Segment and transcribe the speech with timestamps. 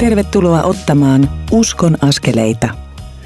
[0.00, 2.68] Tervetuloa ottamaan Uskon askeleita.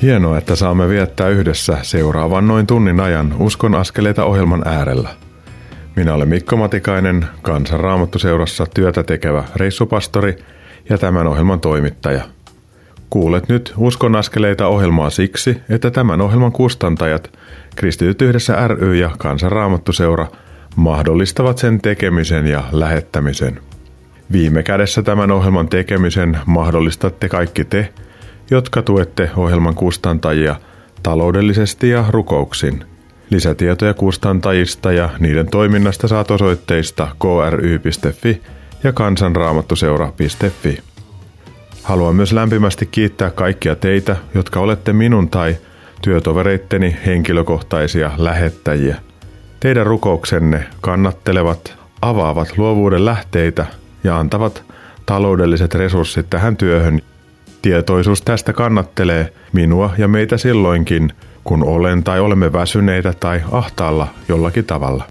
[0.02, 5.08] Hienoa, että saamme viettää yhdessä seuraavan noin tunnin ajan Uskon askeleita ohjelman äärellä.
[5.96, 10.36] Minä olen Mikko Matikainen, kansanraamattuseurassa työtä tekevä reissupastori
[10.88, 12.24] ja tämän ohjelman toimittaja.
[13.10, 17.38] Kuulet nyt Uskon askeleita ohjelmaa siksi, että tämän ohjelman kustantajat,
[17.76, 20.26] Kristityt yhdessä ry ja kansanraamattuseura,
[20.76, 23.60] mahdollistavat sen tekemisen ja lähettämisen–
[24.32, 27.92] Viime kädessä tämän ohjelman tekemisen mahdollistatte kaikki te,
[28.50, 30.56] jotka tuette ohjelman kustantajia
[31.02, 32.84] taloudellisesti ja rukouksin.
[33.30, 38.42] Lisätietoja kustantajista ja niiden toiminnasta saat osoitteista kry.fi
[38.84, 40.78] ja kansanraamattuseura.fi.
[41.82, 45.56] Haluan myös lämpimästi kiittää kaikkia teitä, jotka olette minun tai
[46.02, 48.96] työtovereitteni henkilökohtaisia lähettäjiä.
[49.60, 53.66] Teidän rukouksenne kannattelevat, avaavat luovuuden lähteitä
[54.04, 54.62] ja antavat
[55.06, 57.00] taloudelliset resurssit tähän työhön.
[57.62, 61.12] Tietoisuus tästä kannattelee minua ja meitä silloinkin,
[61.44, 65.04] kun olen tai olemme väsyneitä tai ahtaalla jollakin tavalla.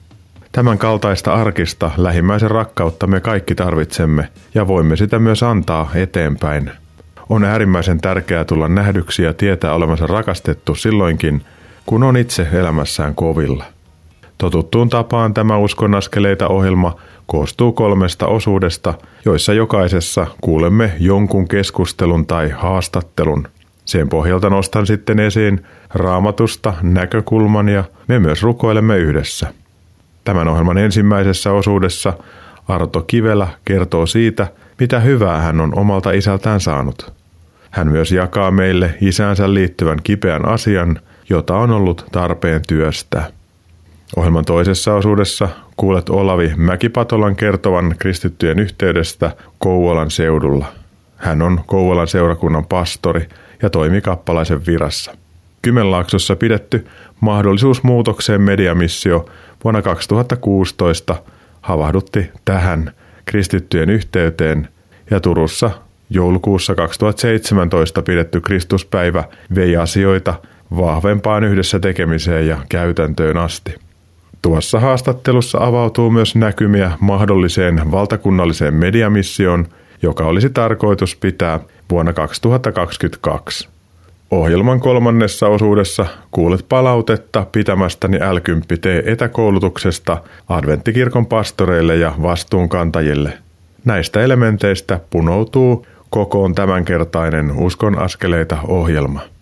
[0.51, 6.71] Tämän kaltaista arkista lähimmäisen rakkautta me kaikki tarvitsemme ja voimme sitä myös antaa eteenpäin.
[7.29, 11.41] On äärimmäisen tärkeää tulla nähdyksi ja tietää olevansa rakastettu silloinkin,
[11.85, 13.65] kun on itse elämässään kovilla.
[14.37, 16.95] Totuttuun tapaan tämä Uskon askeleita ohjelma
[17.33, 18.93] koostuu kolmesta osuudesta,
[19.25, 23.47] joissa jokaisessa kuulemme jonkun keskustelun tai haastattelun.
[23.85, 29.53] Sen pohjalta nostan sitten esiin raamatusta näkökulman ja me myös rukoilemme yhdessä.
[30.23, 32.13] Tämän ohjelman ensimmäisessä osuudessa
[32.67, 34.47] Arto Kivelä kertoo siitä,
[34.79, 37.13] mitä hyvää hän on omalta isältään saanut.
[37.71, 43.27] Hän myös jakaa meille isänsä liittyvän kipeän asian, jota on ollut tarpeen työstää.
[44.15, 50.65] Ohjelman toisessa osuudessa kuulet Olavi Mäkipatolan kertovan kristittyjen yhteydestä Kouvolan seudulla.
[51.15, 53.27] Hän on Kouvolan seurakunnan pastori
[53.61, 55.17] ja toimi kappalaisen virassa.
[55.61, 56.87] Kymenlaaksossa pidetty
[57.19, 59.25] mahdollisuus muutokseen mediamissio
[59.63, 61.15] vuonna 2016
[61.61, 62.91] havahdutti tähän
[63.25, 64.67] kristittyjen yhteyteen
[65.11, 65.71] ja Turussa
[66.09, 69.23] joulukuussa 2017 pidetty Kristuspäivä
[69.55, 70.33] vei asioita
[70.77, 73.75] vahvempaan yhdessä tekemiseen ja käytäntöön asti.
[74.43, 79.65] Tuossa haastattelussa avautuu myös näkymiä mahdolliseen valtakunnalliseen mediamissioon,
[80.01, 81.59] joka olisi tarkoitus pitää
[81.91, 83.69] vuonna 2022.
[84.31, 88.39] Ohjelman kolmannessa osuudessa kuulet palautetta pitämästäni l
[89.05, 90.17] etäkoulutuksesta
[90.49, 93.33] adventtikirkon pastoreille ja vastuunkantajille.
[93.85, 99.32] Näistä elementeistä punoutuu kokoon tämänkertainen Uskon askeleita ohjelma.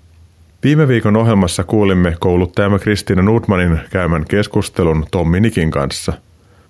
[0.64, 6.14] Viime viikon ohjelmassa kuulimme kouluttajamme Kristiina Nordmanin käymän keskustelun Tommi Nikin kanssa.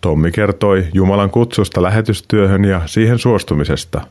[0.02, 4.02] Tommi kertoi Jumalan kutsusta lähetystyöhön ja siihen suostumisesta.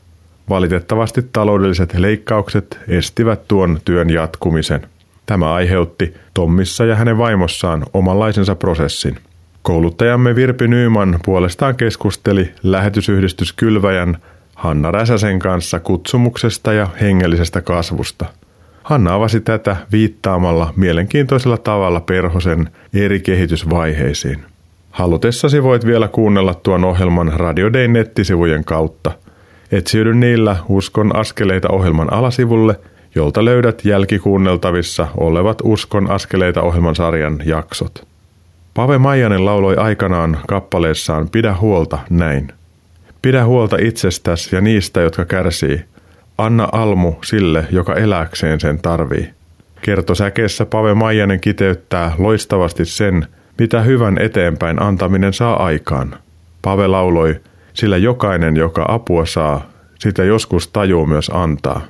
[0.49, 4.81] Valitettavasti taloudelliset leikkaukset estivät tuon työn jatkumisen.
[5.25, 9.17] Tämä aiheutti Tommissa ja hänen vaimossaan omanlaisensa prosessin.
[9.61, 14.17] Kouluttajamme Virpi Nyyman puolestaan keskusteli lähetysyhdistys Kylväjän
[14.55, 18.25] Hanna Räsäsen kanssa kutsumuksesta ja hengellisestä kasvusta–
[18.83, 24.43] Hanna avasi tätä viittaamalla mielenkiintoisella tavalla perhosen eri kehitysvaiheisiin.
[24.91, 29.11] Halutessasi voit vielä kuunnella tuon ohjelman Radio Day nettisivujen kautta.
[29.71, 32.79] Etsiydy niillä Uskon askeleita ohjelman alasivulle,
[33.15, 38.07] jolta löydät jälkikuunneltavissa olevat Uskon askeleita ohjelman sarjan jaksot.
[38.73, 42.53] Pave Maijanen lauloi aikanaan kappaleessaan Pidä huolta näin.
[43.21, 45.81] Pidä huolta itsestäsi ja niistä, jotka kärsii,
[46.45, 49.29] Anna almu sille, joka eläkseen sen tarvii.
[49.81, 53.27] Kertosäkeessä Pave Maijanen kiteyttää loistavasti sen,
[53.59, 56.15] mitä hyvän eteenpäin antaminen saa aikaan.
[56.61, 57.39] Pave lauloi,
[57.73, 59.69] sillä jokainen, joka apua saa,
[59.99, 61.81] sitä joskus tajuu myös antaa.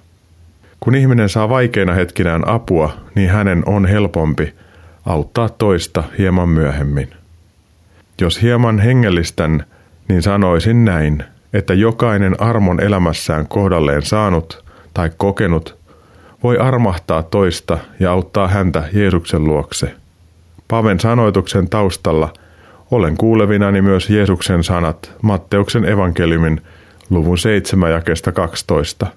[0.80, 4.54] Kun ihminen saa vaikeina hetkinään apua, niin hänen on helpompi
[5.06, 7.10] auttaa toista hieman myöhemmin.
[8.22, 9.66] Jos hieman hengellistän,
[10.08, 11.24] niin sanoisin näin,
[11.54, 15.78] että jokainen armon elämässään kohdalleen saanut tai kokenut
[16.44, 19.94] voi armahtaa toista ja auttaa häntä Jeesuksen luokse.
[20.68, 22.34] Paven sanoituksen taustalla
[22.92, 26.62] olen kuulevinani myös Jeesuksen sanat Matteuksen evankeliumin
[27.10, 29.08] luvun 7 jakesta 12.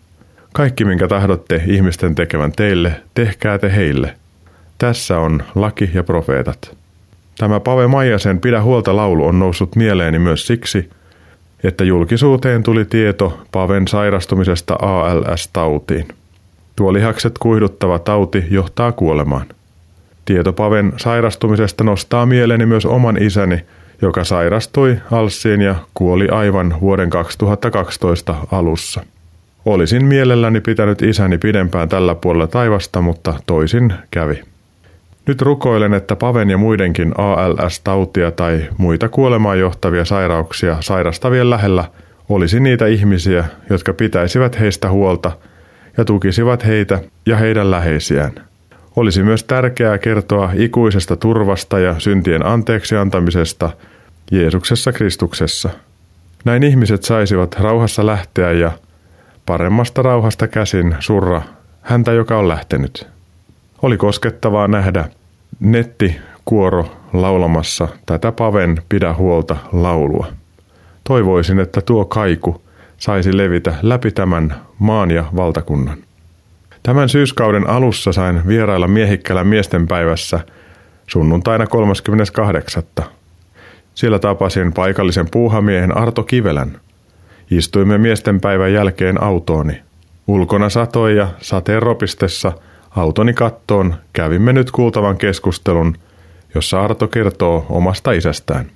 [0.53, 4.15] Kaikki, minkä tahdotte ihmisten tekevän teille, tehkää te heille.
[4.79, 6.77] Tässä on laki ja profeetat.
[7.39, 10.91] Tämä Pave Maijasen Pidä huolta laulu on noussut mieleeni myös siksi,
[11.64, 16.08] että julkisuuteen tuli tieto Paven sairastumisesta ALS-tautiin.
[16.76, 19.46] Tuo lihakset kuihduttava tauti johtaa kuolemaan.
[20.25, 23.64] Tieto Paven sairastumisesta nostaa mieleeni myös oman isäni,
[24.02, 29.05] joka sairastui alssiin ja kuoli aivan vuoden 2012 alussa.
[29.64, 34.54] Olisin mielelläni pitänyt isäni pidempään tällä puolella taivasta, mutta toisin kävi.
[35.26, 41.85] Nyt rukoilen, että Paven ja muidenkin ALS-tautia tai muita kuolemaan johtavia sairauksia sairastavien lähellä
[42.29, 45.32] olisi niitä ihmisiä, jotka pitäisivät heistä huolta
[45.97, 48.32] ja tukisivat heitä ja heidän läheisiään.
[48.97, 53.71] Olisi myös tärkeää kertoa ikuisesta turvasta ja syntien anteeksi antamisesta
[54.31, 55.71] Jeesuksessa Kristuksessa.
[56.44, 58.73] Näin ihmiset saisivat rauhassa lähteä ja
[59.47, 61.43] paremmasta rauhasta käsin surra
[61.82, 63.15] häntä, joka on lähtenyt.
[63.85, 65.09] Oli koskettavaa nähdä
[65.61, 70.27] nettikuoro laulamassa tätä Paven Pidä huolta laulua.
[71.09, 72.63] Toivoisin, että tuo kaiku
[72.97, 75.99] saisi levitä läpi tämän maan ja valtakunnan.
[76.83, 80.41] Tämän syyskauden alussa sain vierailla miehikkälän miesten päivässä
[81.07, 82.83] sunnuntaina 38.
[83.95, 86.81] Siellä tapasin paikallisen puuhamiehen Arto Kivelän.
[87.51, 89.83] Istuimme miesten päivän jälkeen autooni.
[90.27, 92.53] Ulkona satoi ja sateen ropistessa
[92.96, 95.96] autoni kattoon kävimme nyt kuultavan keskustelun,
[96.55, 98.67] jossa Arto kertoo omasta isästään.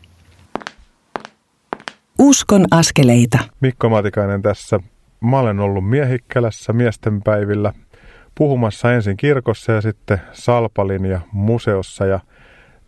[2.19, 3.39] Uskon askeleita.
[3.61, 4.81] Mikko Matikainen tässä.
[5.21, 7.73] Mä olen ollut Miehikkälässä miesten päivillä
[8.35, 12.07] puhumassa ensin kirkossa ja sitten Salpalin ja museossa.
[12.07, 12.21] Ja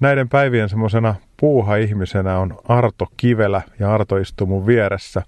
[0.01, 5.23] näiden päivien semmoisena puuha-ihmisenä on Arto Kivelä ja Arto istuu mun vieressä.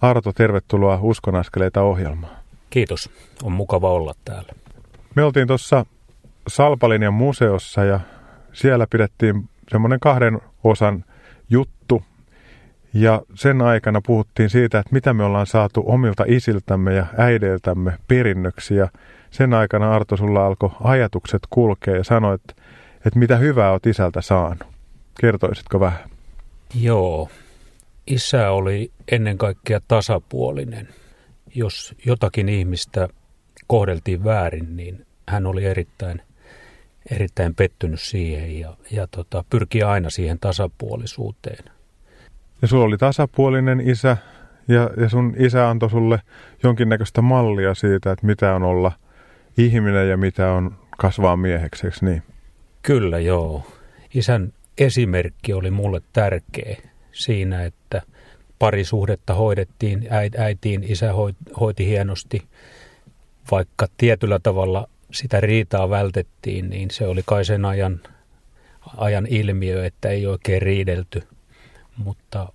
[0.00, 2.36] Arto, tervetuloa Uskon askeleita ohjelmaan.
[2.70, 3.10] Kiitos,
[3.42, 4.63] on mukava olla täällä.
[5.14, 5.86] Me oltiin tuossa
[6.48, 8.00] Salpalinjan museossa ja
[8.52, 11.04] siellä pidettiin semmoinen kahden osan
[11.50, 12.02] juttu.
[12.94, 18.74] Ja sen aikana puhuttiin siitä, että mitä me ollaan saatu omilta isiltämme ja äideiltämme perinnöksi.
[18.74, 18.88] Ja
[19.30, 22.42] sen aikana Arto sulla alkoi ajatukset kulkea ja sanoit,
[23.06, 24.68] että, mitä hyvää oot isältä saanut.
[25.20, 26.10] Kertoisitko vähän?
[26.74, 27.28] Joo.
[28.06, 30.88] Isä oli ennen kaikkea tasapuolinen.
[31.54, 33.08] Jos jotakin ihmistä
[33.66, 36.22] kohdeltiin väärin, niin hän oli erittäin,
[37.10, 41.64] erittäin pettynyt siihen ja, ja tota, pyrki aina siihen tasapuolisuuteen.
[42.62, 44.16] Ja sulla oli tasapuolinen isä
[44.68, 46.18] ja, ja sun isä antoi sulle
[46.62, 48.92] jonkinnäköistä mallia siitä, että mitä on olla
[49.58, 52.22] ihminen ja mitä on kasvaa mieheksi, niin?
[52.82, 53.66] Kyllä joo.
[54.14, 56.76] Isän esimerkki oli mulle tärkeä
[57.12, 58.02] siinä, että
[58.58, 60.08] parisuhdetta hoidettiin
[60.38, 61.12] äitiin, isä
[61.60, 62.42] hoiti hienosti–
[63.50, 68.00] vaikka tietyllä tavalla sitä riitaa vältettiin, niin se oli kai sen ajan,
[68.96, 71.22] ajan ilmiö, että ei oikein riidelty.
[71.96, 72.52] Mutta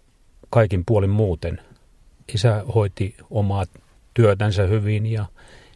[0.49, 1.61] kaikin puolin muuten.
[2.33, 3.65] Isä hoiti omaa
[4.13, 5.25] työtänsä hyvin ja,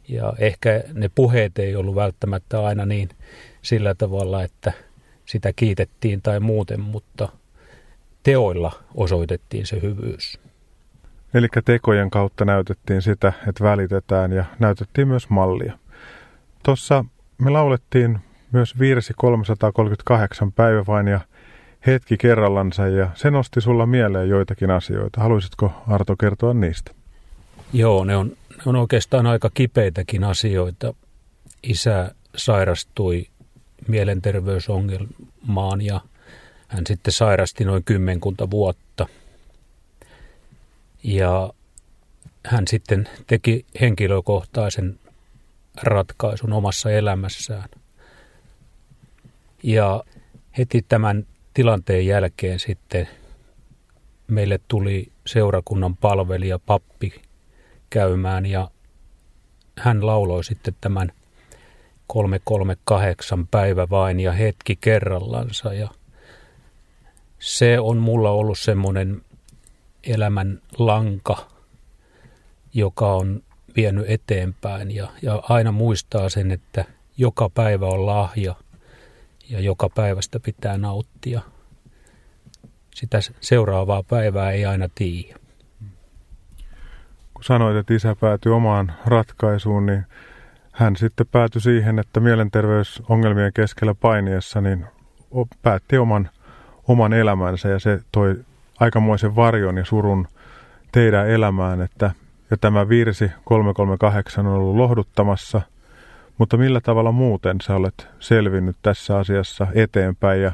[0.07, 3.09] ja ehkä ne puheet ei ollut välttämättä aina niin
[3.61, 4.73] sillä tavalla, että
[5.25, 7.29] sitä kiitettiin tai muuten, mutta
[8.23, 10.39] teoilla osoitettiin se hyvyys.
[11.33, 15.77] Eli tekojen kautta näytettiin sitä, että välitetään ja näytettiin myös mallia.
[16.63, 17.05] Tuossa
[17.37, 18.19] me laulettiin
[18.51, 21.19] myös virsi 338 päivä vain ja
[21.87, 25.21] hetki kerrallansa ja se nosti sulla mieleen joitakin asioita.
[25.21, 26.91] Haluaisitko Arto kertoa niistä?
[27.73, 30.93] Joo, ne on, ne on oikeastaan aika kipeitäkin asioita.
[31.63, 33.25] Isä sairastui
[33.87, 36.01] mielenterveysongelmaan ja
[36.67, 38.82] hän sitten sairasti noin kymmenkunta vuotta–
[41.03, 41.53] ja
[42.45, 44.99] hän sitten teki henkilökohtaisen
[45.81, 47.69] ratkaisun omassa elämässään.
[49.63, 50.03] Ja
[50.57, 53.09] heti tämän tilanteen jälkeen sitten
[54.27, 57.21] meille tuli seurakunnan palvelija pappi
[57.89, 58.71] käymään ja
[59.77, 61.11] hän lauloi sitten tämän
[62.07, 65.89] 338 päivä vain ja hetki kerrallansa ja
[67.39, 69.21] se on mulla ollut semmoinen
[70.03, 71.47] elämän lanka,
[72.73, 73.43] joka on
[73.75, 76.85] vienyt eteenpäin ja, ja aina muistaa sen, että
[77.17, 78.55] joka päivä on lahja
[79.49, 81.41] ja joka päivästä pitää nauttia.
[82.95, 85.39] Sitä seuraavaa päivää ei aina tiedä.
[87.33, 90.05] Kun sanoit, että isä päätyi omaan ratkaisuun, niin
[90.71, 94.85] hän sitten päätyi siihen, että mielenterveysongelmien keskellä painiessa niin
[95.61, 96.29] päätti oman,
[96.87, 98.45] oman elämänsä ja se toi
[98.83, 100.27] aikamoisen varjon ja surun
[100.91, 102.11] teidän elämään, että
[102.51, 105.61] ja tämä virsi 338 on ollut lohduttamassa,
[106.37, 110.51] mutta millä tavalla muuten sä olet selvinnyt tässä asiassa eteenpäin ja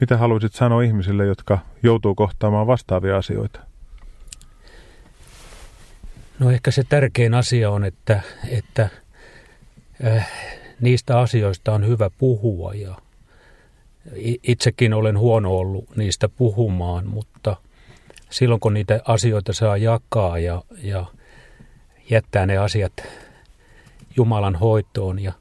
[0.00, 3.60] mitä haluaisit sanoa ihmisille, jotka joutuu kohtaamaan vastaavia asioita?
[6.38, 8.88] No ehkä se tärkein asia on, että, että
[10.06, 10.30] äh,
[10.80, 12.94] niistä asioista on hyvä puhua ja
[14.42, 17.56] itsekin olen huono ollut niistä puhumaan, mutta
[18.30, 21.06] silloin kun niitä asioita saa jakaa ja, ja,
[22.10, 22.92] jättää ne asiat
[24.16, 25.32] Jumalan hoitoon ja,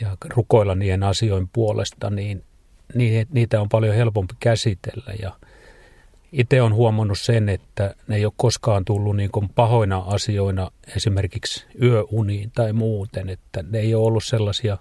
[0.00, 2.44] ja rukoilla niiden asioiden puolesta, niin,
[3.32, 5.14] niitä on paljon helpompi käsitellä.
[5.22, 5.32] Ja
[6.32, 11.66] itse on huomannut sen, että ne ei ole koskaan tullut niin kuin pahoina asioina esimerkiksi
[11.82, 14.78] yöuniin tai muuten, että ne ei ole ollut sellaisia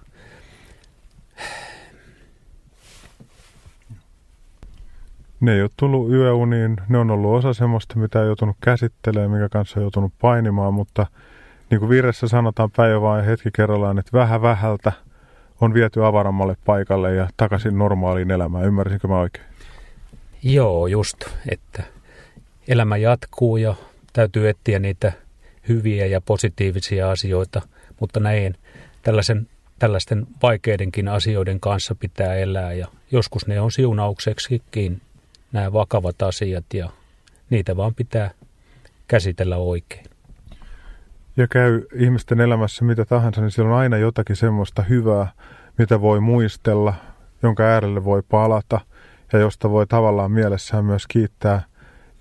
[5.39, 9.49] Ne ei ole tullut yöuniin, ne on ollut osa semmoista, mitä on joutunut käsittelemään, mikä
[9.49, 11.05] kanssa on joutunut painimaan, mutta
[11.69, 14.91] niin kuin virressä sanotaan päivä vain hetki kerrallaan, että vähän vähältä
[15.61, 18.65] on viety avarammalle paikalle ja takaisin normaaliin elämään.
[18.65, 19.45] Ymmärsinkö mä oikein?
[20.43, 21.17] Joo, just,
[21.51, 21.83] että
[22.67, 23.75] elämä jatkuu ja
[24.13, 25.11] täytyy etsiä niitä
[25.69, 27.61] hyviä ja positiivisia asioita,
[27.99, 28.55] mutta näin
[29.01, 29.47] tällaisen,
[29.79, 35.01] tällaisten vaikeidenkin asioiden kanssa pitää elää ja joskus ne on siunaukseksikin
[35.51, 36.89] nämä vakavat asiat ja
[37.49, 38.31] niitä vaan pitää
[39.07, 40.05] käsitellä oikein.
[41.37, 45.31] Ja käy ihmisten elämässä mitä tahansa, niin siellä on aina jotakin semmoista hyvää,
[45.77, 46.93] mitä voi muistella,
[47.43, 48.81] jonka äärelle voi palata
[49.33, 51.61] ja josta voi tavallaan mielessään myös kiittää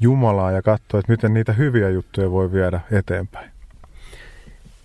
[0.01, 3.51] Jumalaa ja katsoa, että miten niitä hyviä juttuja voi viedä eteenpäin.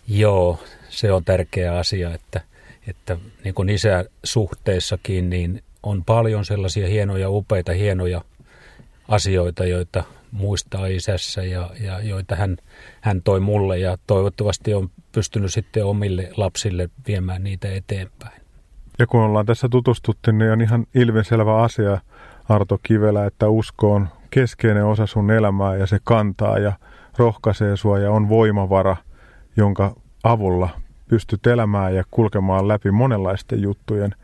[0.08, 2.42] Joo, se on tärkeä asia, että,
[2.88, 8.22] että niin kuin isäsuhteissakin, niin on paljon sellaisia hienoja, upeita, hienoja
[9.12, 12.58] asioita, joita muistaa isässä ja, ja joita hän,
[13.02, 18.42] hän toi mulle ja toivottavasti on pystynyt sitten omille lapsille viemään niitä eteenpäin.
[19.00, 21.98] Ja kun ollaan tässä tutustuttu, niin on ihan ilmiselvä asia,
[22.50, 26.74] Arto Kivelä, että usko on keskeinen osa sun elämää ja se kantaa ja
[27.18, 28.98] rohkaisee sua ja on voimavara,
[29.58, 30.70] jonka avulla
[31.08, 34.16] pystyt elämään ja kulkemaan läpi monenlaisten juttujen.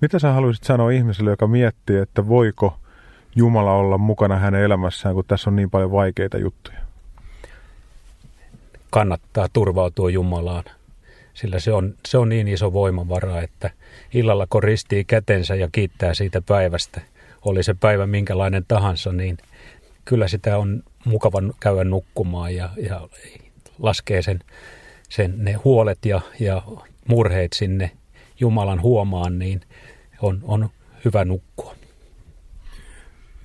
[0.00, 2.74] Mitä sä haluaisit sanoa ihmiselle, joka miettii, että voiko–
[3.36, 6.78] Jumala olla mukana hänen elämässään, kun tässä on niin paljon vaikeita juttuja?
[8.90, 10.64] Kannattaa turvautua Jumalaan,
[11.34, 13.70] sillä se on, se on niin iso voimavara, että
[14.14, 17.00] illalla kun ristii kätensä ja kiittää siitä päivästä,
[17.44, 19.38] oli se päivä minkälainen tahansa, niin
[20.04, 23.08] kyllä sitä on mukava käydä nukkumaan ja, ja
[23.78, 24.40] laskee sen,
[25.08, 26.62] sen, ne huolet ja, ja
[27.08, 27.90] murheet sinne
[28.40, 29.60] Jumalan huomaan, niin
[30.22, 30.68] on, on
[31.04, 31.74] hyvä nukkua.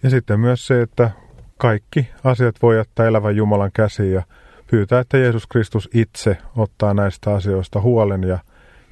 [0.03, 1.11] Ja sitten myös se, että
[1.57, 4.23] kaikki asiat voi jättää elävän Jumalan käsiin ja
[4.67, 8.39] pyytää, että Jeesus Kristus itse ottaa näistä asioista huolen ja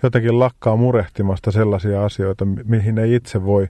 [0.03, 3.67] jotenkin lakkaa murehtimasta sellaisia asioita, mihin ei itse voi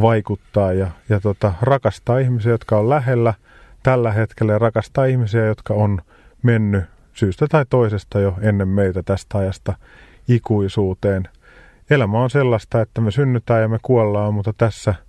[0.00, 3.34] vaikuttaa ja, ja tota, rakastaa ihmisiä, jotka on lähellä
[3.82, 6.00] tällä hetkellä ja rakastaa ihmisiä, jotka on
[6.42, 9.74] mennyt syystä tai toisesta jo ennen meitä tästä ajasta
[10.28, 11.28] ikuisuuteen.
[11.90, 14.94] Elämä on sellaista, että me synnytään ja me kuollaan, mutta tässä–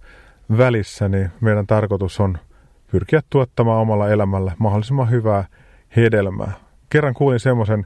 [0.57, 2.37] välissä, niin meidän tarkoitus on
[2.91, 5.45] pyrkiä tuottamaan omalla elämällä mahdollisimman hyvää
[5.95, 6.51] hedelmää.
[6.89, 7.85] Kerran kuulin semmoisen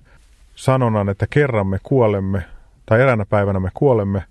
[0.55, 2.43] sanonnan, että kerran me kuolemme,
[2.85, 4.23] tai eräänä päivänä me kuolemme,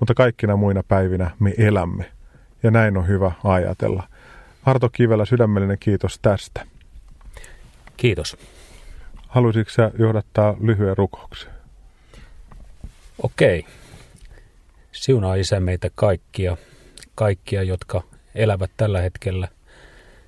[0.00, 2.12] mutta kaikkina muina päivinä me elämme.
[2.62, 4.08] Ja näin on hyvä ajatella.
[4.66, 6.66] Arto Kivelä, sydämellinen kiitos tästä.
[7.96, 8.36] Kiitos.
[9.28, 11.52] Haluaisitko sä johdattaa lyhyen rukouksen?
[13.22, 13.66] Okei.
[14.92, 16.56] Siunaa Isä meitä kaikkia
[17.14, 18.02] kaikkia, jotka
[18.34, 19.48] elävät tällä hetkellä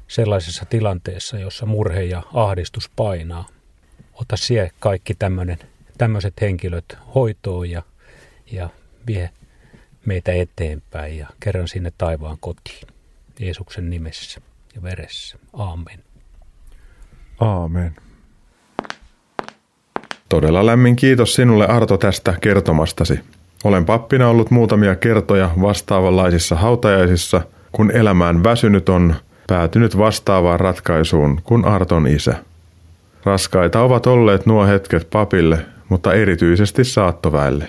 [0.09, 3.47] sellaisessa tilanteessa, jossa murhe ja ahdistus painaa.
[4.13, 5.15] Ota sie kaikki
[5.99, 7.83] tämmöiset henkilöt hoitoon ja,
[8.53, 8.69] ja
[9.07, 9.31] vie
[10.07, 12.89] meitä eteenpäin ja kerran sinne taivaan kotiin.
[13.41, 14.41] Jeesuksen nimessä
[14.75, 15.39] ja veressä.
[15.53, 16.05] Aamen.
[17.41, 17.97] Aamen.
[20.29, 23.21] Todella lämmin kiitos sinulle Arto tästä kertomastasi.
[23.65, 27.41] Olen pappina ollut muutamia kertoja vastaavanlaisissa hautajaisissa,
[27.73, 29.15] kun elämään väsynyt on
[29.47, 32.35] päätynyt vastaavaan ratkaisuun kuin Arton isä.
[33.25, 37.69] Raskaita ovat olleet nuo hetket papille, mutta erityisesti saattoväelle.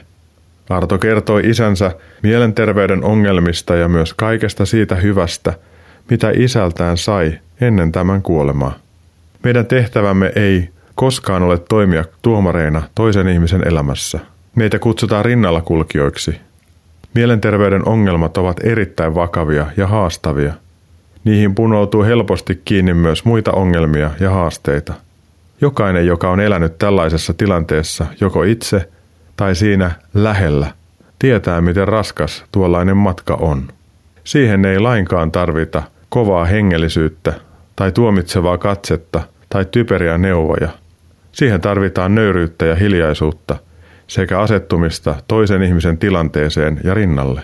[0.69, 1.91] Arto kertoi isänsä
[2.23, 5.53] mielenterveyden ongelmista ja myös kaikesta siitä hyvästä,
[6.09, 8.73] mitä isältään sai ennen tämän kuolemaa.
[9.43, 14.19] Meidän tehtävämme ei koskaan ole toimia tuomareina toisen ihmisen elämässä–
[14.55, 16.39] Meitä kutsutaan rinnalla kulkijoiksi.
[17.13, 20.53] Mielenterveyden ongelmat ovat erittäin vakavia ja haastavia.
[21.23, 24.93] Niihin punoutuu helposti kiinni myös muita ongelmia ja haasteita.
[25.61, 28.89] Jokainen, joka on elänyt tällaisessa tilanteessa joko itse
[29.37, 30.67] tai siinä lähellä,
[31.19, 33.67] tietää miten raskas tuollainen matka on.
[34.23, 37.33] Siihen ei lainkaan tarvita kovaa hengellisyyttä
[37.75, 40.69] tai tuomitsevaa katsetta tai typeriä neuvoja.
[41.31, 43.57] Siihen tarvitaan nöyryyttä ja hiljaisuutta–
[44.07, 47.41] sekä asettumista toisen ihmisen tilanteeseen ja rinnalle.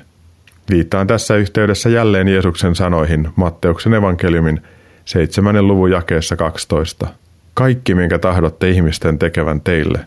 [0.69, 4.61] Viittaan tässä yhteydessä jälleen Jeesuksen sanoihin Matteuksen evankeliumin
[5.05, 5.67] 7.
[5.67, 7.07] luvun jakeessa 12.
[7.53, 9.99] Kaikki, minkä tahdotte ihmisten tekevän teille,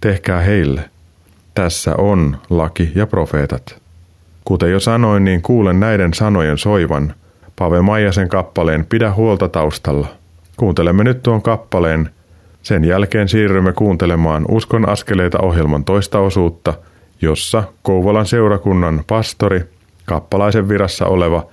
[0.00, 0.90] tehkää heille.
[1.54, 3.82] Tässä on laki ja profeetat.
[4.44, 7.14] Kuten jo sanoin, niin kuulen näiden sanojen soivan.
[7.56, 10.08] Pave Maijasen kappaleen Pidä huolta taustalla.
[10.56, 12.10] Kuuntelemme nyt tuon kappaleen.
[12.66, 16.74] Sen jälkeen siirrymme kuuntelemaan Uskon askeleita ohjelman toista osuutta,
[17.22, 19.60] jossa Kouvolan seurakunnan pastori,
[20.04, 21.46] kappalaisen virassa oleva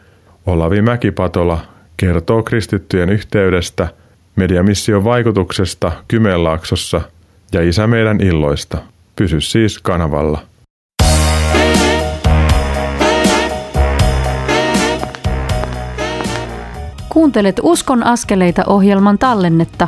[0.46, 1.60] Olavi Mäkipatola
[1.98, 3.88] kertoo kristittyjen yhteydestä,
[4.36, 7.01] mediamission vaikutuksesta Kymenlaaksossa
[7.51, 8.77] ja Isä meidän illoista.
[9.15, 10.39] Pysy siis kanavalla.
[17.10, 19.88] Kuuntelet Uskon askeleita ohjelman tallennetta,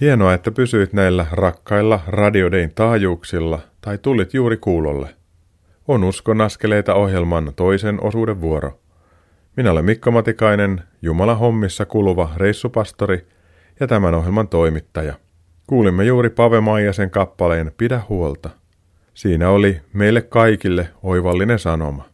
[0.00, 5.08] Hienoa, että pysyit näillä rakkailla radiodein taajuuksilla tai tulit juuri kuulolle.
[5.88, 8.80] On Uskon askeleita ohjelman toisen osuuden vuoro.
[9.56, 13.26] Minä olen Mikko Matikainen, Jumala hommissa kuluva reissupastori
[13.80, 15.14] ja tämän ohjelman toimittaja.
[15.66, 18.50] Kuulimme juuri Pave Maijasen kappaleen Pidä huolta.
[19.14, 22.04] Siinä oli meille kaikille oivallinen sanoma.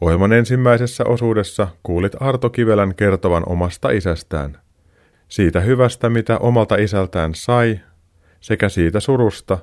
[0.00, 4.63] Ohjelman ensimmäisessä osuudessa kuulit Arto Kivelän kertovan omasta isästään.
[5.28, 7.80] Siitä hyvästä, mitä omalta isältään sai,
[8.40, 9.58] sekä siitä surusta,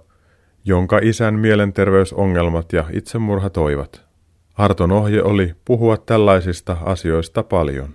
[0.66, 4.06] jonka isän mielenterveysongelmat ja itsemurha toivat.
[4.54, 7.90] Arton ohje oli puhua tällaisista asioista paljon.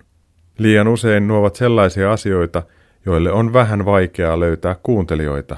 [0.59, 2.63] Liian usein nuovat sellaisia asioita,
[3.07, 5.57] joille on vähän vaikeaa löytää kuuntelijoita.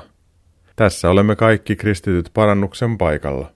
[0.76, 3.50] Tässä olemme kaikki kristityt parannuksen paikalla.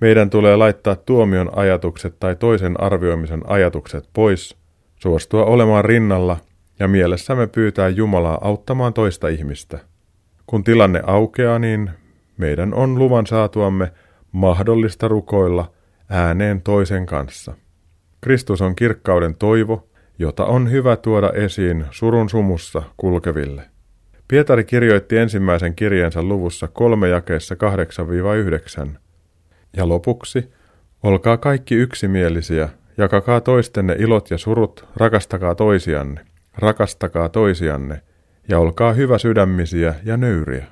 [0.00, 4.56] Meidän tulee laittaa tuomion ajatukset tai toisen arvioimisen ajatukset pois,
[4.96, 6.36] suostua olemaan rinnalla
[6.80, 9.78] ja mielessämme pyytää Jumalaa auttamaan toista ihmistä.
[10.46, 11.90] Kun tilanne aukeaa, niin
[12.36, 13.92] meidän on luvan saatuamme
[14.32, 15.72] mahdollista rukoilla
[16.08, 17.54] ääneen toisen kanssa.
[18.20, 19.88] Kristus on kirkkauden toivo,
[20.18, 23.62] jota on hyvä tuoda esiin surun sumussa kulkeville.
[24.28, 27.56] Pietari kirjoitti ensimmäisen kirjeensa luvussa kolme jakeessa
[28.84, 28.88] 8-9.
[29.76, 30.52] Ja lopuksi,
[31.02, 38.02] olkaa kaikki yksimielisiä, jakakaa toistenne ilot ja surut, rakastakaa toisianne, rakastakaa toisianne,
[38.48, 40.66] ja olkaa hyvä sydämisiä ja nöyriä.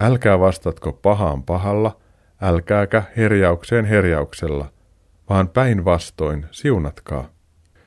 [0.00, 2.00] Älkää vastatko pahaan pahalla,
[2.42, 4.72] älkääkä herjaukseen herjauksella,
[5.28, 7.28] vaan päinvastoin siunatkaa.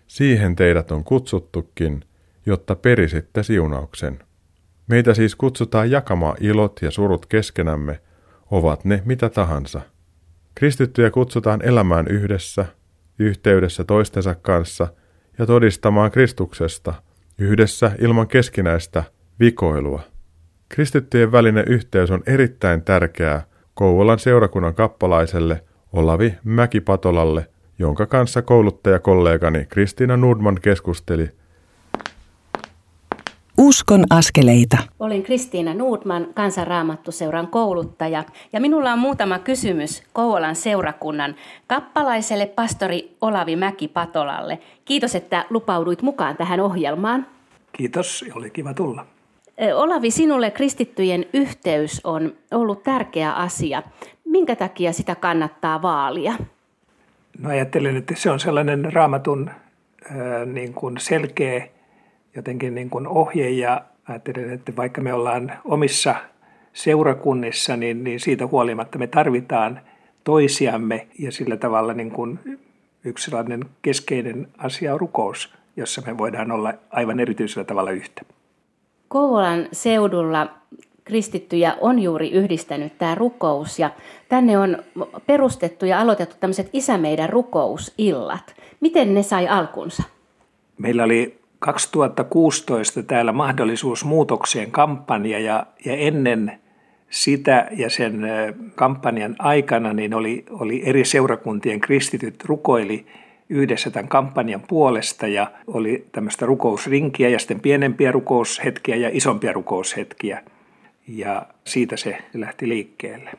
[0.08, 2.04] Siihen teidät on kutsuttukin,
[2.46, 4.20] jotta perisitte siunauksen.
[4.88, 8.02] Meitä siis kutsutaan jakamaan ilot ja surut keskenämme,
[8.52, 9.82] ovat ne mitä tahansa.
[10.56, 12.66] Kristittyjä kutsutaan elämään yhdessä,
[13.20, 14.88] yhteydessä toistensa kanssa
[15.40, 16.94] ja todistamaan Kristuksesta,
[17.38, 19.04] yhdessä ilman keskinäistä
[19.40, 20.02] vikoilua.
[20.70, 27.48] Kristittyjen välinen yhteys on erittäin tärkeää Kouvolan seurakunnan kappalaiselle Olavi Mäkipatolalle,
[27.80, 31.30] jonka kanssa kouluttajakollegani Kristiina Nordman keskusteli
[33.58, 34.78] Uskon askeleita.
[35.00, 41.36] Olin Kristiina Nordman, kansanraamattuseuran kouluttaja, ja minulla on muutama kysymys Kouvolan seurakunnan
[41.68, 44.60] kappalaiselle pastori Olavi Mäki-Patolalle.
[44.86, 47.26] Kiitos, että lupauduit mukaan tähän ohjelmaan.
[47.72, 49.06] Kiitos, oli kiva tulla.
[49.76, 53.84] Olavi, sinulle kristittyjen yhteys on ollut tärkeä asia.
[54.26, 56.34] Minkä takia sitä kannattaa vaalia?
[57.40, 60.16] No ajattelen, että se on sellainen raamatun äh,
[60.46, 61.68] niin kuin selkeä
[62.38, 66.16] jotenkin niin kuin ohje ja ajattelen, että vaikka me ollaan omissa
[66.74, 69.80] seurakunnissa, niin, niin siitä huolimatta me tarvitaan
[70.24, 72.40] toisiamme ja sillä tavalla niin kuin
[73.04, 78.22] yksi sellainen keskeinen asia on rukous, jossa me voidaan olla aivan erityisellä tavalla yhtä.
[79.08, 80.48] Kouvolan seudulla
[81.04, 83.92] kristittyjä on juuri yhdistänyt tämä rukous ja
[84.30, 84.84] tänne on
[85.26, 88.56] perustettu ja aloitettu tämmöiset Isä meidän rukousillat.
[88.80, 90.04] Miten ne sai alkunsa?
[90.78, 96.60] Meillä oli 2016 täällä mahdollisuus muutokseen kampanja ja, ja ennen
[97.10, 98.22] sitä ja sen
[98.76, 103.06] kampanjan aikana niin oli, oli eri seurakuntien kristityt rukoili
[103.50, 110.44] yhdessä tämän kampanjan puolesta ja oli tämmöistä rukousrinkiä ja sitten pienempiä rukoushetkiä ja isompia rukoushetkiä.
[111.08, 113.32] Ja siitä se lähti liikkeelle.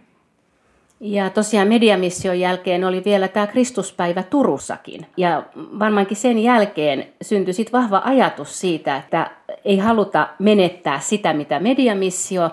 [1.00, 5.06] Ja tosiaan mediamission jälkeen oli vielä tämä Kristuspäivä Turussakin.
[5.16, 9.30] Ja varmaankin sen jälkeen syntyi sit vahva ajatus siitä, että
[9.64, 12.50] ei haluta menettää sitä, mitä mediamissio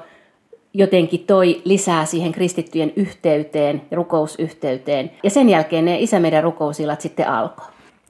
[0.73, 5.11] jotenkin toi lisää siihen kristittyjen yhteyteen, rukousyhteyteen.
[5.23, 6.43] Ja sen jälkeen ne Isä meidän
[6.99, 7.65] sitten alkoi.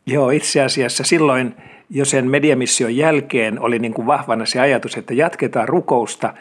[0.06, 1.56] Joo, itse asiassa silloin
[1.89, 6.34] jo sen mediamission jälkeen oli niin kuin vahvana se ajatus, että jatketaan rukousta,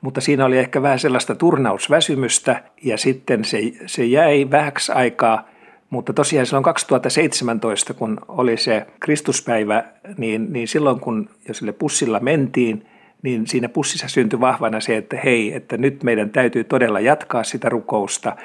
[0.00, 5.48] mutta siinä oli ehkä vähän sellaista turnausväsymystä ja sitten se, se jäi vähäksi aikaa.
[5.90, 9.84] Mutta tosiaan silloin 2017, kun oli se Kristuspäivä,
[10.18, 12.86] niin, niin silloin kun jo sille pussilla mentiin,
[13.22, 17.68] niin siinä pussissa syntyi vahvana se, että hei, että nyt meidän täytyy todella jatkaa sitä
[17.68, 18.36] rukousta.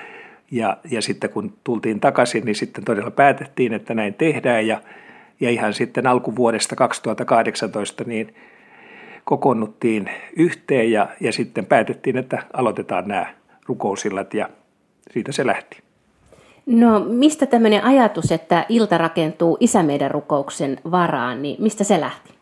[0.52, 4.68] Ja, ja sitten kun tultiin takaisin, niin sitten todella päätettiin, että näin tehdään.
[4.68, 4.82] Ja,
[5.40, 8.36] ja ihan sitten alkuvuodesta 2018 niin
[9.26, 13.34] kokoonnuttiin yhteen ja, ja sitten päätettiin, että aloitetaan nämä
[13.68, 14.50] rukousillat ja
[15.12, 15.78] siitä se lähti.
[16.66, 22.34] No mistä tämmöinen ajatus, että ilta rakentuu Isä meidän rukouksen varaan, niin mistä se lähti?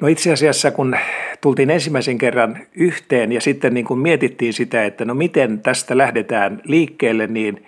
[0.00, 0.96] No itse asiassa kun
[1.40, 6.60] tultiin ensimmäisen kerran yhteen ja sitten niin kuin mietittiin sitä, että no miten tästä lähdetään
[6.64, 7.66] liikkeelle, niin,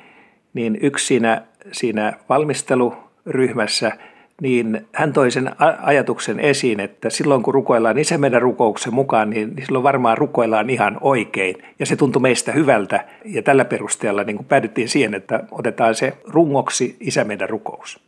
[0.54, 3.92] niin yksi siinä, siinä valmisteluryhmässä,
[4.40, 5.50] niin hän toi sen
[5.82, 10.70] ajatuksen esiin, että silloin kun rukoillaan isä meidän rukouksen mukaan, niin, niin silloin varmaan rukoillaan
[10.70, 11.56] ihan oikein.
[11.78, 16.12] Ja se tuntui meistä hyvältä ja tällä perusteella niin kuin päädyttiin siihen, että otetaan se
[16.28, 18.00] rungoksi isä meidän rukous.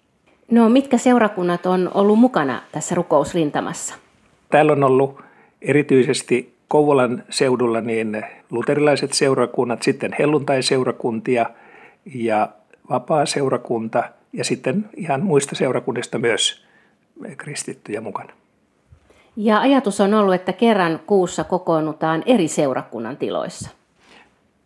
[0.50, 3.94] No mitkä seurakunnat on ollut mukana tässä rukousrintamassa?
[4.50, 5.20] Täällä on ollut
[5.62, 11.46] erityisesti Kouvolan seudulla niin luterilaiset seurakunnat, sitten helluntai-seurakuntia
[12.14, 12.48] ja
[12.90, 16.64] vapaa-seurakunta ja sitten ihan muista seurakunnista myös
[17.36, 18.32] kristittyjä mukana.
[19.36, 23.70] Ja ajatus on ollut, että kerran kuussa kokoonnutaan eri seurakunnan tiloissa.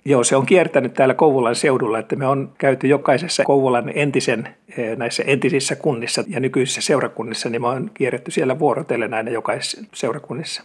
[0.04, 4.96] Joo, se on kiertänyt täällä Kouvolan seudulla, että me on käyty jokaisessa Kouvolan entisen, eh,
[4.96, 10.62] näissä entisissä kunnissa ja nykyisissä seurakunnissa, niin me on kierretty siellä vuorotellen aina jokaisessa seurakunnissa.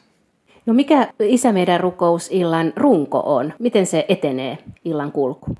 [0.65, 3.53] No mikä Isä meidän rukousillan runko on?
[3.59, 5.55] Miten se etenee illan kulku?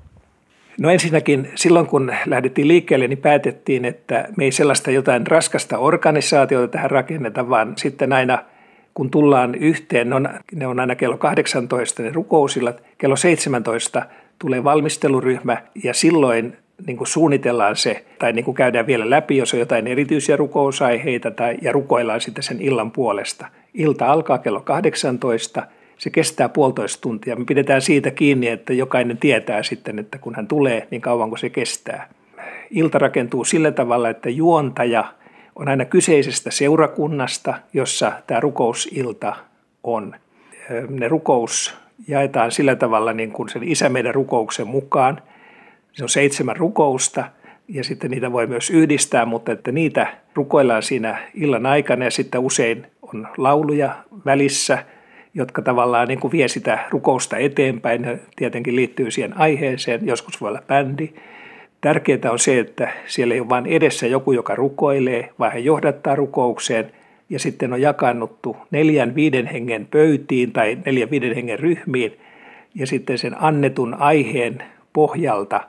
[0.80, 6.68] No ensinnäkin silloin kun lähdettiin liikkeelle, niin päätettiin, että me ei sellaista jotain raskasta organisaatiota
[6.68, 8.38] tähän rakenneta, vaan sitten aina
[8.94, 14.02] kun tullaan yhteen, ne on, ne on aina kello 18 ne rukousillat, kello 17
[14.38, 16.56] tulee valmisteluryhmä ja silloin
[16.86, 21.30] niin kuin suunnitellaan se, tai niin kuin käydään vielä läpi, jos on jotain erityisiä rukousaiheita,
[21.30, 23.46] tai, ja rukoillaan sitten sen illan puolesta.
[23.74, 25.62] Ilta alkaa kello 18,
[25.98, 27.36] se kestää puolitoista tuntia.
[27.36, 31.38] Me pidetään siitä kiinni, että jokainen tietää sitten, että kun hän tulee, niin kauan kuin
[31.38, 32.08] se kestää.
[32.70, 35.04] Ilta rakentuu sillä tavalla, että juontaja
[35.56, 39.36] on aina kyseisestä seurakunnasta, jossa tämä rukousilta
[39.84, 40.14] on.
[40.88, 41.74] Ne rukous
[42.08, 45.22] jaetaan sillä tavalla niin kuin sen isä meidän rukouksen mukaan.
[45.92, 47.24] Se on seitsemän rukousta
[47.68, 52.40] ja sitten niitä voi myös yhdistää, mutta että niitä rukoillaan siinä illan aikana ja sitten
[52.40, 54.78] usein on lauluja välissä–
[55.34, 58.02] jotka tavallaan niin kuin vie sitä rukousta eteenpäin.
[58.02, 61.08] Ne tietenkin liittyy siihen aiheeseen, joskus voi olla bändi.
[61.80, 66.16] Tärkeää on se, että siellä ei ole vain edessä joku, joka rukoilee, vaan he johdattaa
[66.16, 66.92] rukoukseen
[67.30, 72.20] ja sitten on jakannuttu neljän viiden hengen pöytiin tai neljän viiden hengen ryhmiin
[72.74, 75.60] ja sitten sen annetun aiheen pohjalta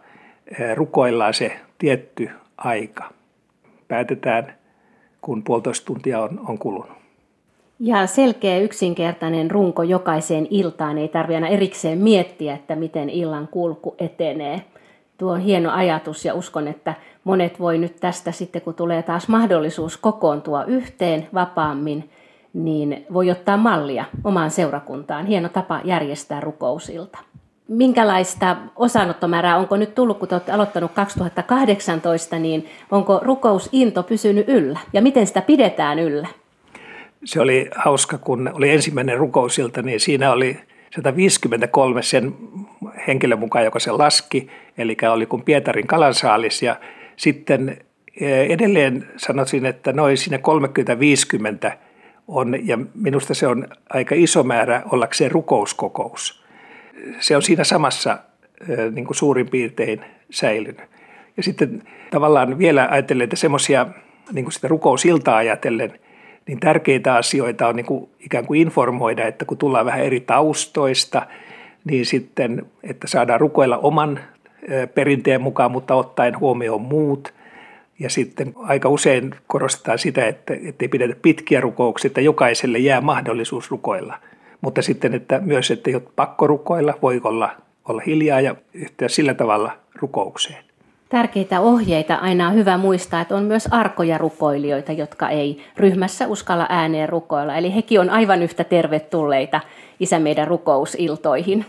[0.76, 3.04] rukoillaan se tietty aika.
[3.88, 4.54] Päätetään,
[5.22, 7.05] kun puolitoista tuntia on, on kulunut.
[7.80, 13.96] Ja selkeä yksinkertainen runko jokaiseen iltaan, ei tarvitse aina erikseen miettiä, että miten illan kulku
[14.00, 14.62] etenee.
[15.18, 19.28] Tuo on hieno ajatus ja uskon, että monet voi nyt tästä sitten, kun tulee taas
[19.28, 22.10] mahdollisuus kokoontua yhteen vapaammin,
[22.54, 25.26] niin voi ottaa mallia omaan seurakuntaan.
[25.26, 27.18] Hieno tapa järjestää rukousilta.
[27.68, 34.80] Minkälaista osanottomäärää onko nyt tullut, kun te olette aloittanut 2018, niin onko rukousinto pysynyt yllä
[34.94, 36.28] ja miten sitä pidetään yllä?
[37.26, 40.58] Se oli hauska, kun oli ensimmäinen rukousilta, niin siinä oli
[40.96, 42.34] 153 sen
[43.08, 46.64] henkilön mukaan, joka se laski, eli oli kuin Pietarin kalansaalis.
[46.64, 46.76] Ja
[47.16, 47.78] sitten
[48.22, 50.40] eh, edelleen sanoisin, että noin sinne
[51.68, 51.72] 30-50
[52.28, 56.46] on, ja minusta se on aika iso määrä ollakseen rukouskokous.
[57.20, 58.18] Se on siinä samassa
[58.70, 60.82] eh, niin kuin suurin piirtein säilynyt.
[61.38, 63.88] Ja sitten tavallaan vielä ajattelen, että semmoisia
[64.32, 66.00] niin kuin sitä rukousiltaa ajatellen–
[66.48, 71.28] niin tärkeitä asioita on niin kuin ikään kuin informoida, että kun tullaan vähän eri taustoista,
[71.86, 74.20] niin sitten, että saadaan rukoilla oman
[74.96, 77.34] perinteen mukaan, mutta ottaen huomioon muut.
[78.00, 83.72] Ja sitten aika usein korostetaan sitä, että ei pidetä pitkiä rukouksia, että jokaiselle jää mahdollisuus
[83.72, 84.18] rukoilla.
[84.62, 87.50] Mutta sitten, että myös, että ei ole pakko rukoilla, voi olla,
[87.90, 90.65] olla hiljaa ja yhtyä sillä tavalla rukoukseen
[91.16, 96.66] tärkeitä ohjeita aina on hyvä muistaa, että on myös arkoja rukoilijoita, jotka ei ryhmässä uskalla
[96.70, 97.56] ääneen rukoilla.
[97.56, 99.62] Eli hekin on aivan yhtä tervetulleita
[100.00, 101.66] Isä meidän rukousiltoihin.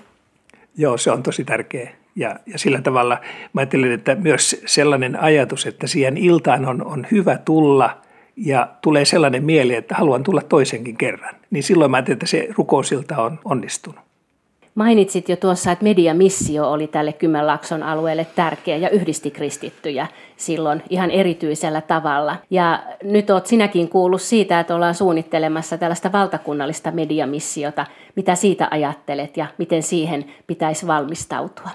[0.76, 1.90] Joo, se on tosi tärkeä.
[2.16, 3.20] Ja, ja sillä tavalla
[3.52, 7.98] mä ajattelen, että myös sellainen ajatus, että siihen iltaan on, on hyvä tulla
[8.37, 11.35] ja tulee sellainen mieli, että haluan tulla toisenkin kerran.
[11.50, 14.05] Niin silloin mä ajattelen, että se rukousilta on onnistunut.
[14.76, 21.10] Mainitsit jo tuossa, että mediamissio oli tälle Kymenlaakson alueelle tärkeä ja yhdisti kristittyjä silloin ihan
[21.10, 22.36] erityisellä tavalla.
[22.50, 27.86] Ja nyt oot sinäkin kuullut siitä, että ollaan suunnittelemassa tällaista valtakunnallista mediamissiota.
[28.16, 31.70] Mitä siitä ajattelet ja miten siihen pitäisi valmistautua?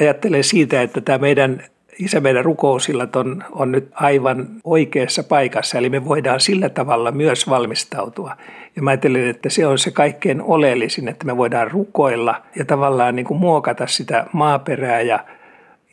[0.00, 1.62] Ajattelen siitä, että tämä meidän
[1.98, 7.48] Isä meidän rukousillat on, on nyt aivan oikeassa paikassa, eli me voidaan sillä tavalla myös
[7.48, 8.36] valmistautua.
[8.76, 13.16] Ja mä ajattelen, että se on se kaikkein oleellisin, että me voidaan rukoilla ja tavallaan
[13.16, 15.24] niin kuin muokata sitä maaperää ja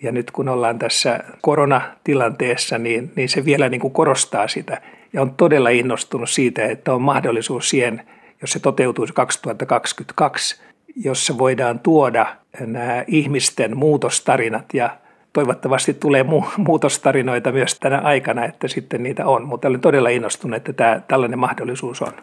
[0.02, 4.82] ja nyt kun ollaan tässä koronatilanteessa, niin, niin se vielä niin kuin korostaa sitä.
[5.14, 8.02] Ja on todella innostunut siitä, että on mahdollisuus siihen,
[8.42, 10.62] jos se toteutuisi 2022,
[10.96, 14.98] jossa voidaan tuoda nämä ihmisten muutostarinat ja
[15.34, 16.26] toivottavasti tulee
[16.58, 19.46] muutostarinoita myös tänä aikana, että sitten niitä on.
[19.46, 22.14] Mutta olen todella innostunut, että tämä, tällainen mahdollisuus on.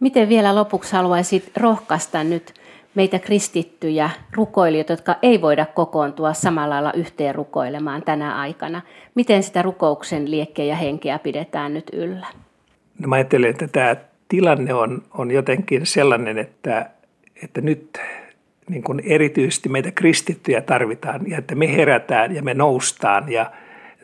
[0.00, 2.54] Miten vielä lopuksi haluaisit rohkaista nyt
[2.94, 8.82] meitä kristittyjä rukoilijoita, jotka ei voida kokoontua samalla lailla yhteen rukoilemaan tänä aikana?
[9.14, 12.26] Miten sitä rukouksen liekkejä ja henkeä pidetään nyt yllä?
[12.98, 13.96] No mä ajattelen, että tämä
[14.28, 16.90] tilanne on, on jotenkin sellainen, että,
[17.42, 18.00] että nyt
[18.72, 23.50] niin kuin erityisesti meitä kristittyjä tarvitaan ja että me herätään ja me noustaan ja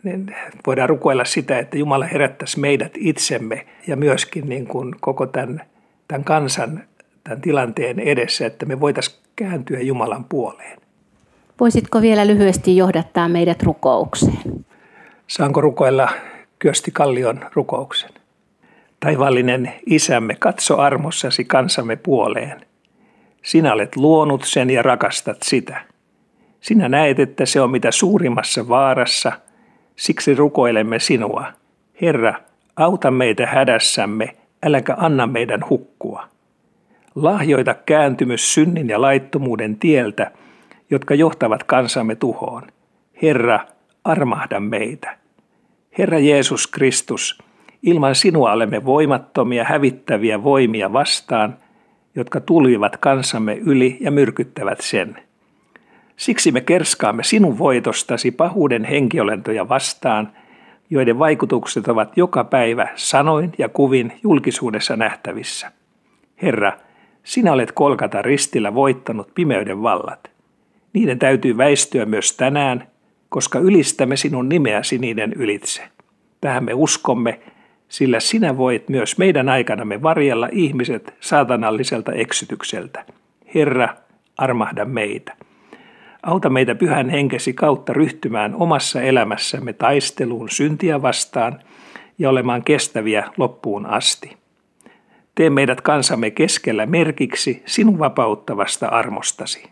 [0.02, 0.34] niin
[0.66, 5.62] voidaan rukoilla sitä, että Jumala herättäisi meidät itsemme ja myöskin niin kuin koko tämän,
[6.08, 6.82] tämän kansan
[7.24, 10.78] tämän tilanteen edessä, että me voitaisiin kääntyä Jumalan puoleen.
[11.60, 14.64] Voisitko vielä lyhyesti johdattaa meidät rukoukseen?
[15.26, 16.08] Saanko rukoilla
[16.58, 18.10] Kyösti Kallion rukouksen?
[19.00, 22.67] Taivallinen isämme, katso armossasi kansamme puoleen.
[23.48, 25.80] Sinä olet luonut sen ja rakastat sitä.
[26.60, 29.32] Sinä näet, että se on mitä suurimmassa vaarassa,
[29.96, 31.46] siksi rukoilemme sinua.
[32.02, 32.34] Herra,
[32.76, 36.28] auta meitä hädässämme, äläkä anna meidän hukkua.
[37.14, 40.30] Lahjoita kääntymys synnin ja laittomuuden tieltä,
[40.90, 42.62] jotka johtavat kansamme tuhoon.
[43.22, 43.60] Herra,
[44.04, 45.16] armahda meitä.
[45.98, 47.38] Herra Jeesus Kristus,
[47.82, 51.56] ilman sinua olemme voimattomia hävittäviä voimia vastaan–
[52.18, 55.18] jotka tulivat kansamme yli ja myrkyttävät sen.
[56.16, 60.32] Siksi me kerskaamme sinun voitostasi pahuuden henkiolentoja vastaan,
[60.90, 65.72] joiden vaikutukset ovat joka päivä sanoin ja kuvin julkisuudessa nähtävissä.
[66.42, 66.72] Herra,
[67.24, 70.30] sinä olet kolkata ristillä voittanut pimeyden vallat.
[70.92, 72.88] Niiden täytyy väistyä myös tänään,
[73.28, 75.82] koska ylistämme sinun nimeäsi niiden ylitse.
[76.40, 77.40] Tähän me uskomme
[77.88, 83.04] sillä sinä voit myös meidän aikanamme varjella ihmiset saatanalliselta eksytykseltä.
[83.54, 83.88] Herra,
[84.36, 85.36] armahda meitä.
[86.22, 91.58] Auta meitä pyhän henkesi kautta ryhtymään omassa elämässämme taisteluun syntiä vastaan
[92.18, 94.36] ja olemaan kestäviä loppuun asti.
[95.34, 99.64] Tee meidät kansamme keskellä merkiksi sinun vapauttavasta armostasi.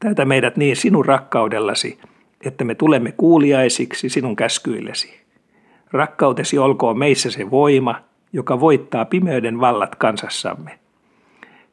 [0.00, 1.98] Täytä meidät niin sinun rakkaudellasi,
[2.44, 5.20] että me tulemme kuuliaisiksi sinun käskyillesi.
[5.92, 8.00] Rakkautesi olkoon meissä se voima,
[8.32, 10.78] joka voittaa pimeyden vallat kansassamme.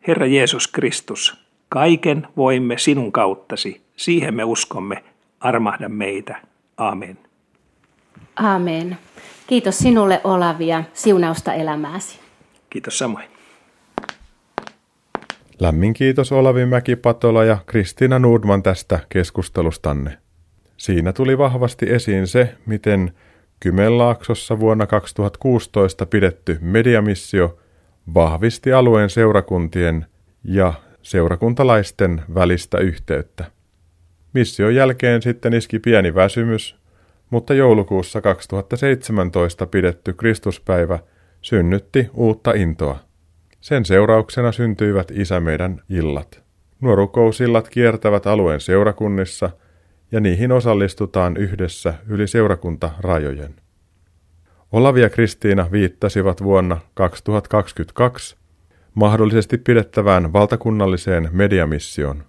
[0.07, 5.03] Herra Jeesus Kristus, kaiken voimme sinun kauttasi, siihen me uskomme,
[5.39, 6.37] armahda meitä.
[6.77, 7.17] Amen.
[8.35, 8.97] Amen.
[9.47, 12.19] Kiitos sinulle Olavi ja siunausta elämääsi.
[12.69, 13.25] Kiitos samoin.
[15.59, 20.17] Lämmin kiitos Olavi Mäki-Patola ja Kristiina Nordman tästä keskustelustanne.
[20.77, 23.11] Siinä tuli vahvasti esiin se, miten
[23.59, 27.57] Kymenlaaksossa vuonna 2016 pidetty mediamissio
[28.13, 30.05] vahvisti alueen seurakuntien
[30.43, 33.45] ja seurakuntalaisten välistä yhteyttä.
[34.33, 36.75] Mission jälkeen sitten iski pieni väsymys,
[37.29, 40.99] mutta joulukuussa 2017 pidetty Kristuspäivä
[41.41, 42.99] synnytti uutta intoa.
[43.59, 46.43] Sen seurauksena syntyivät Isä meidän illat.
[46.81, 49.49] Nuo rukousillat kiertävät alueen seurakunnissa–
[50.11, 53.55] ja niihin osallistutaan yhdessä yli seurakuntarajojen.
[54.71, 58.37] Olavi ja Kristiina viittasivat vuonna 2022
[58.93, 62.23] mahdollisesti pidettävään valtakunnalliseen mediamissioon.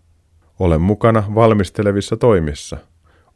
[0.58, 2.76] Olen mukana valmistelevissa toimissa.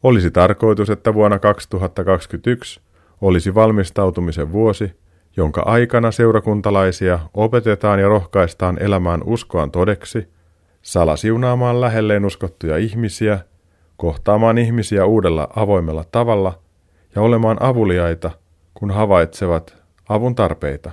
[0.02, 2.80] Olisi tarkoitus, että vuonna 2021
[3.20, 4.92] olisi valmistautumisen vuosi,
[5.36, 10.28] jonka aikana seurakuntalaisia opetetaan ja rohkaistaan elämään uskoaan todeksi,
[10.82, 13.38] salasiunaamaan lähelleen uskottuja ihmisiä–
[14.02, 16.58] kohtaamaan ihmisiä uudella avoimella tavalla
[17.14, 18.30] ja olemaan avuliaita,
[18.74, 19.76] kun havaitsevat
[20.08, 20.90] avun tarpeita.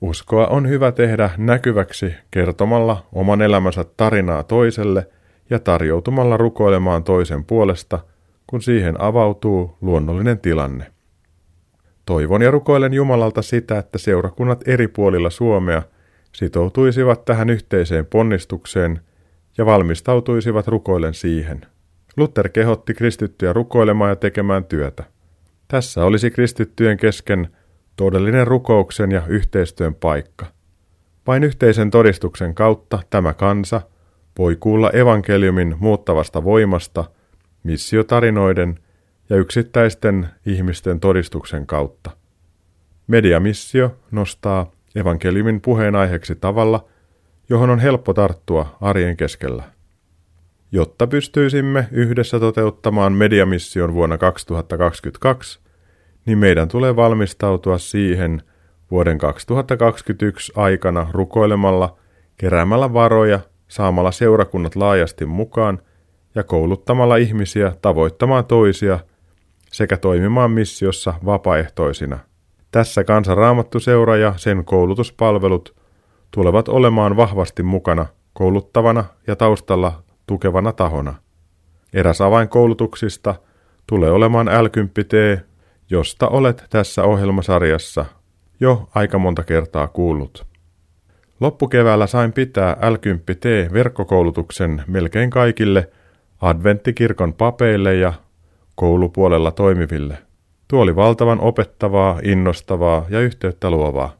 [0.00, 5.08] Uskoa on hyvä tehdä näkyväksi kertomalla oman elämänsä tarinaa toiselle
[5.50, 7.98] ja tarjoutumalla rukoilemaan toisen puolesta,
[8.46, 10.86] kun siihen avautuu luonnollinen tilanne.
[12.06, 15.82] Toivon ja rukoilen Jumalalta sitä, että seurakunnat eri puolilla Suomea
[16.32, 19.00] sitoutuisivat tähän yhteiseen ponnistukseen
[19.58, 21.66] ja valmistautuisivat rukoilen siihen.
[22.18, 25.04] Luther kehotti kristittyjä rukoilemaan ja tekemään työtä.
[25.68, 27.48] Tässä olisi kristittyjen kesken
[27.96, 30.46] todellinen rukouksen ja yhteistyön paikka.
[31.26, 33.80] Vain yhteisen todistuksen kautta tämä kansa
[34.38, 37.04] voi kuulla evankeliumin muuttavasta voimasta,
[37.62, 38.78] missiotarinoiden
[39.30, 42.10] ja yksittäisten ihmisten todistuksen kautta.
[43.06, 46.88] Mediamissio nostaa evankeliumin puheenaiheeksi tavalla,
[47.48, 49.77] johon on helppo tarttua arjen keskellä.
[50.72, 55.60] Jotta pystyisimme yhdessä toteuttamaan mediamission vuonna 2022,
[56.26, 58.42] niin meidän tulee valmistautua siihen
[58.90, 61.96] vuoden 2021 aikana rukoilemalla,
[62.36, 65.78] keräämällä varoja, saamalla seurakunnat laajasti mukaan
[66.34, 68.98] ja kouluttamalla ihmisiä tavoittamaan toisia
[69.72, 72.18] sekä toimimaan missiossa vapaaehtoisina.
[72.70, 75.76] Tässä kansanraamattuseura ja sen koulutuspalvelut
[76.30, 81.14] tulevat olemaan vahvasti mukana kouluttavana ja taustalla tukevana tahona.
[81.92, 83.34] Eräs avainkoulutuksista
[83.86, 84.68] tulee olemaan l
[85.90, 88.04] josta olet tässä ohjelmasarjassa
[88.60, 90.46] jo aika monta kertaa kuullut.
[91.40, 92.94] Loppukeväällä sain pitää l
[93.72, 95.90] verkkokoulutuksen melkein kaikille
[96.40, 98.12] adventtikirkon papeille ja
[98.74, 100.18] koulupuolella toimiville.
[100.68, 104.12] Tuo oli valtavan opettavaa, innostavaa ja yhteyttä luovaa.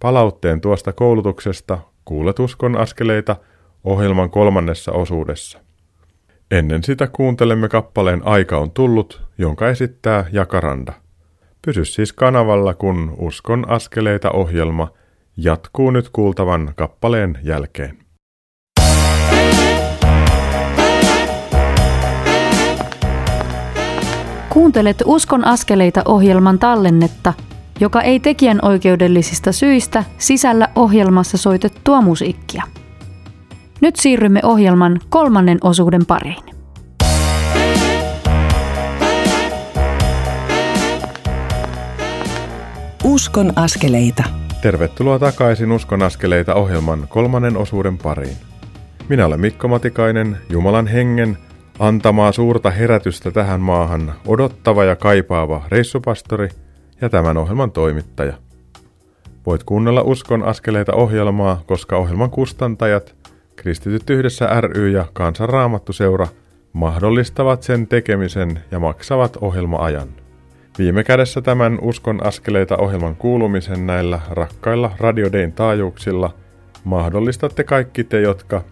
[0.00, 3.36] Palautteen tuosta koulutuksesta kuulet uskon askeleita
[3.84, 5.58] ohjelman kolmannessa osuudessa.
[6.50, 10.92] Ennen sitä kuuntelemme kappaleen Aika on tullut, jonka esittää Jakaranda.
[11.66, 14.88] Pysy siis kanavalla, kun Uskon askeleita ohjelma
[15.36, 17.98] jatkuu nyt kuultavan kappaleen jälkeen.
[24.48, 27.32] Kuuntelet Uskon askeleita ohjelman tallennetta,
[27.80, 32.62] joka ei tekijän oikeudellisista syistä sisällä ohjelmassa soitettua musiikkia.
[33.80, 36.44] Nyt siirrymme ohjelman kolmannen osuuden pariin.
[43.04, 44.24] Uskon askeleita.
[44.62, 48.36] Tervetuloa takaisin Uskon askeleita ohjelman kolmannen osuuden pariin.
[49.08, 51.38] Minä olen Mikko Matikainen, Jumalan hengen
[51.78, 56.48] antamaa suurta herätystä tähän maahan odottava ja kaipaava reissupastori
[57.00, 58.32] ja tämän ohjelman toimittaja.
[59.46, 63.14] Voit kuunnella Uskon askeleita ohjelmaa, koska ohjelman kustantajat,
[63.58, 66.26] Kristityt yhdessä ry ja Kansanraamattuseura
[66.72, 70.08] mahdollistavat sen tekemisen ja maksavat ohjelmaajan.
[70.78, 76.34] Viime kädessä tämän Uskon askeleita ohjelman kuulumisen näillä rakkailla radiodein taajuuksilla
[76.84, 78.62] mahdollistatte kaikki te, jotka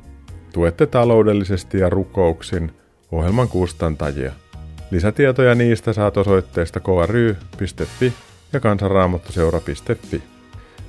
[0.53, 2.73] tuette taloudellisesti ja rukouksin
[3.13, 4.33] ohjelman kustantajia.
[4.91, 8.13] Lisätietoja niistä saat osoitteesta kry.fi
[8.53, 10.36] ja kansanraamattuseura.fi.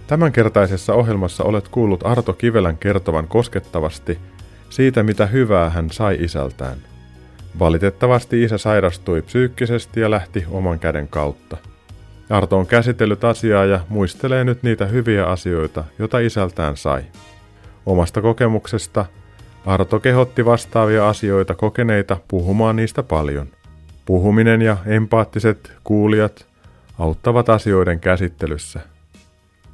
[0.08, 4.20] Tämänkertaisessa ohjelmassa olet kuullut Arto Kivelän kertovan koskettavasti
[4.70, 6.78] siitä, mitä hyvää hän sai isältään.
[7.60, 11.58] Valitettavasti isä sairastui psyykkisesti ja lähti oman käden kautta.
[12.30, 17.04] Arto on käsitellyt asiaa ja muistelee nyt niitä hyviä asioita, joita isältään sai.
[17.86, 19.06] Omasta kokemuksesta
[19.66, 23.48] Arto kehotti vastaavia asioita kokeneita puhumaan niistä paljon.
[24.06, 26.46] Puhuminen ja empaattiset kuulijat
[27.00, 28.80] auttavat asioiden käsittelyssä–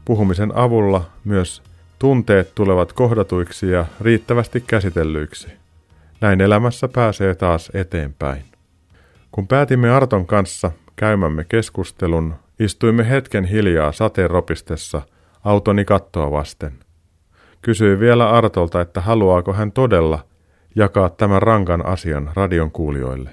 [0.05, 1.63] Puhumisen avulla myös
[1.99, 5.47] tunteet tulevat kohdatuiksi ja riittävästi käsitellyiksi.
[6.21, 8.43] Näin elämässä pääsee taas eteenpäin.
[9.31, 15.01] Kun päätimme Arton kanssa käymämme keskustelun, istuimme hetken hiljaa sateen ropistessa
[15.43, 16.73] autoni kattoa vasten.
[17.61, 20.25] Kysyin vielä Artolta, että haluaako hän todella
[20.75, 23.29] jakaa tämän rankan asian radion kuulijoille.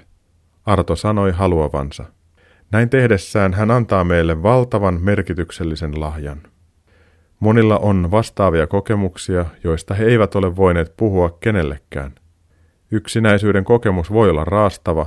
[0.65, 2.05] Arto sanoi haluavansa.
[2.71, 6.41] Näin tehdessään hän antaa meille valtavan merkityksellisen lahjan.
[7.41, 12.15] Monilla on vastaavia kokemuksia, joista he eivät ole voineet puhua kenellekään.
[12.91, 15.05] Yksinäisyyden kokemus voi olla raastava,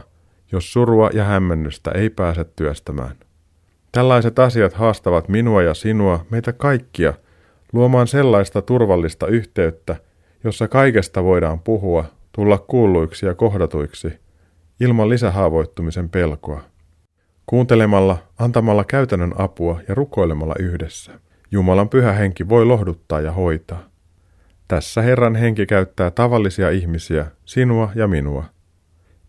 [0.53, 3.17] jos surua ja hämmennystä ei pääse työstämään.
[3.93, 7.15] Tällaiset asiat haastavat minua ja sinua, meitä kaikkia,
[7.73, 9.97] luomaan sellaista turvallista yhteyttä,
[10.45, 14.13] jossa kaikesta voidaan puhua, tulla kuulluiksi ja kohdatuiksi,
[14.81, 16.61] ilman lisähaavoittumisen pelkoa.
[17.47, 21.24] Kuuntelemalla, antamalla käytännön apua ja rukoilemalla yhdessä.
[21.55, 23.85] Jumalan pyhä henki voi lohduttaa ja hoitaa.
[24.69, 28.45] Tässä Herran henki käyttää tavallisia ihmisiä, sinua ja minua.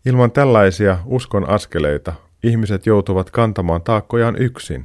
[0.06, 2.12] Ilman tällaisia uskon askeleita
[2.42, 4.82] ihmiset joutuvat kantamaan taakkojaan yksin.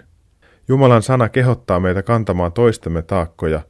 [0.68, 3.62] Jumalan sana kehottaa meitä kantamaan toistemme taakkoja,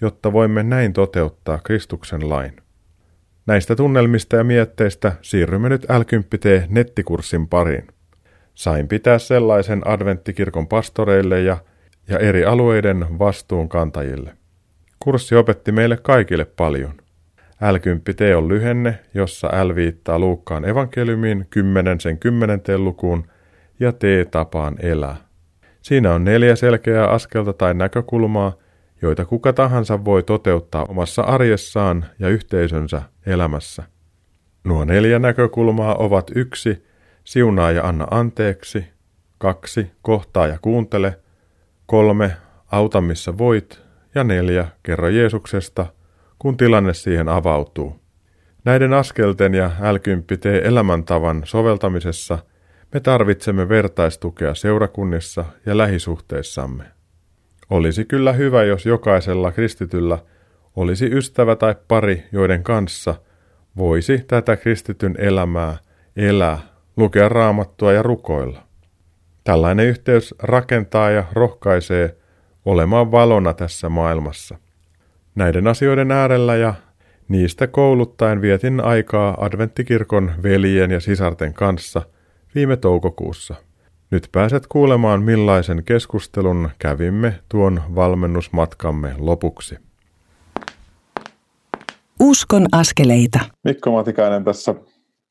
[0.00, 2.56] jotta voimme näin toteuttaa Kristuksen lain.
[3.46, 6.02] Näistä tunnelmista ja mietteistä siirrymme nyt l
[6.68, 7.86] nettikurssin pariin.
[8.54, 11.56] Sain pitää sellaisen adventtikirkon pastoreille ja,
[12.08, 14.36] ja eri alueiden vastuunkantajille.
[14.98, 16.94] Kurssi opetti meille kaikille paljon.
[17.54, 23.24] L10T on lyhenne, jossa L viittaa Luukkaan evankeliumiin 10 sen 10 lukuun
[23.80, 25.16] ja T tapaan elää.
[25.82, 28.52] Siinä on neljä selkeää askelta tai näkökulmaa,
[29.02, 33.82] joita kuka tahansa voi toteuttaa omassa arjessaan ja yhteisönsä elämässä.
[34.64, 36.86] Nuo neljä näkökulmaa ovat yksi,
[37.24, 38.86] siunaa ja anna anteeksi,
[39.38, 41.18] kaksi, kohtaa ja kuuntele,
[41.86, 42.36] kolme,
[42.72, 43.82] auta missä voit,
[44.14, 45.86] ja neljä, kerro Jeesuksesta,
[46.38, 48.00] kun tilanne siihen avautuu.
[48.64, 49.96] Näiden askelten ja l
[50.62, 52.38] elämäntavan soveltamisessa
[52.94, 56.84] me tarvitsemme vertaistukea seurakunnissa ja lähisuhteissamme.
[57.70, 60.18] Olisi kyllä hyvä, jos jokaisella kristityllä
[60.76, 63.14] olisi ystävä tai pari, joiden kanssa
[63.76, 65.76] voisi tätä kristityn elämää
[66.16, 66.58] elää,
[66.96, 68.63] lukea raamattua ja rukoilla.
[69.44, 72.16] Tällainen yhteys rakentaa ja rohkaisee
[72.64, 74.58] olemaan valona tässä maailmassa.
[75.34, 76.74] Näiden asioiden äärellä ja
[77.28, 82.02] niistä kouluttaen vietin aikaa adventtikirkon veljen ja sisarten kanssa
[82.54, 83.54] viime toukokuussa.
[84.10, 89.78] Nyt pääset kuulemaan millaisen keskustelun kävimme tuon valmennusmatkamme lopuksi.
[92.20, 93.40] Uskon askeleita.
[93.64, 94.74] Mikko Matikainen tässä.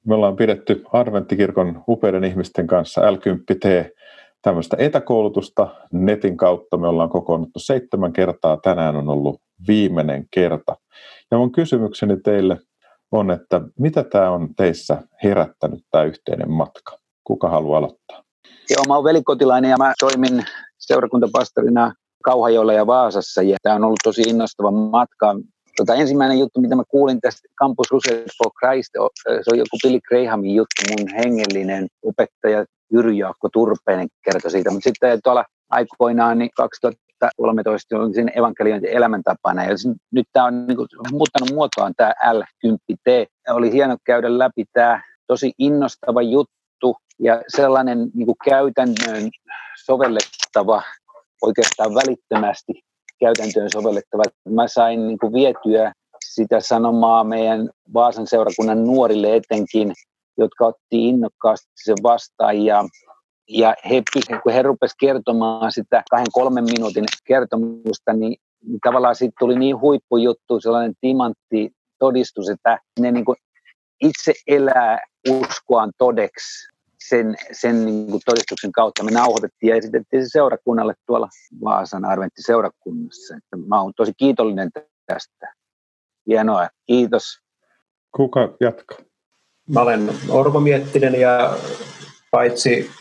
[0.07, 3.93] Me ollaan pidetty Adventtikirkon upeiden ihmisten kanssa L10T
[4.43, 6.77] tämmöistä etäkoulutusta netin kautta.
[6.77, 8.57] Me ollaan kokoonnuttu seitsemän kertaa.
[8.57, 10.75] Tänään on ollut viimeinen kerta.
[11.31, 12.57] Ja mun kysymykseni teille
[13.11, 16.97] on, että mitä tämä on teissä herättänyt tämä yhteinen matka?
[17.23, 18.23] Kuka haluaa aloittaa?
[18.69, 20.45] Joo, mä oon velikotilainen ja mä toimin
[20.77, 25.35] seurakuntapastorina Kauhajoella ja Vaasassa ja tämä on ollut tosi innostava matka.
[25.77, 28.89] Tota, ensimmäinen juttu, mitä mä kuulin tästä Campus Crusade for Christ,
[29.23, 34.71] se on joku Billy Grahamin juttu, mun hengellinen opettaja Jyry Jaakko Turpeinen kertoi siitä.
[34.71, 39.63] Mutta sitten tuolla aikoinaan niin 2013 oli siinä evankeliointi elämäntapana.
[39.63, 39.75] Ja
[40.11, 43.25] nyt tämä on niin kuin, muuttanut muotoaan tämä L10T.
[43.49, 49.29] Oli hieno käydä läpi tämä tosi innostava juttu ja sellainen niin kuin käytännön
[49.85, 50.83] sovellettava,
[51.41, 52.73] oikeastaan välittömästi
[53.19, 54.23] käytäntöön sovellettava.
[54.49, 55.93] Mä sain niin kuin vietyä
[56.25, 59.93] sitä sanomaa meidän Vaasan seurakunnan nuorille etenkin,
[60.37, 62.83] jotka otti innokkaasti sen vastaan ja,
[63.49, 64.03] ja he,
[64.43, 68.35] kun he rupesivat kertomaan sitä kahden kolmen minuutin kertomusta, niin,
[68.83, 73.37] tavallaan siitä tuli niin huippujuttu, sellainen timantti todistus, että ne niin kuin
[74.01, 76.73] itse elää uskoaan todeksi
[77.09, 79.03] sen, sen niin kuin todistuksen kautta.
[79.03, 81.29] Me nauhoitettiin ja esitettiin se seurakunnalle tuolla
[81.63, 83.35] Vaasan Arventti-seurakunnassa.
[83.37, 84.69] Että mä oon tosi kiitollinen
[85.05, 85.53] tästä.
[86.27, 87.39] Hienoa, kiitos.
[88.15, 88.97] Kuka jatkaa?
[89.69, 91.57] Mä olen Orvo Miettinen ja
[92.31, 92.91] paitsi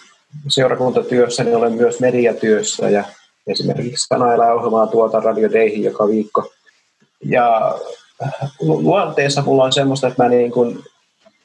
[0.49, 3.05] seurakuntatyössä, niin olen myös mediatyössä ja
[3.47, 6.53] esimerkiksi Kanailla ohjelmaa tuota Radio Dayhin joka viikko.
[7.25, 7.79] Ja
[8.61, 10.79] luonteessa mulla on semmoista, että mä niin kuin,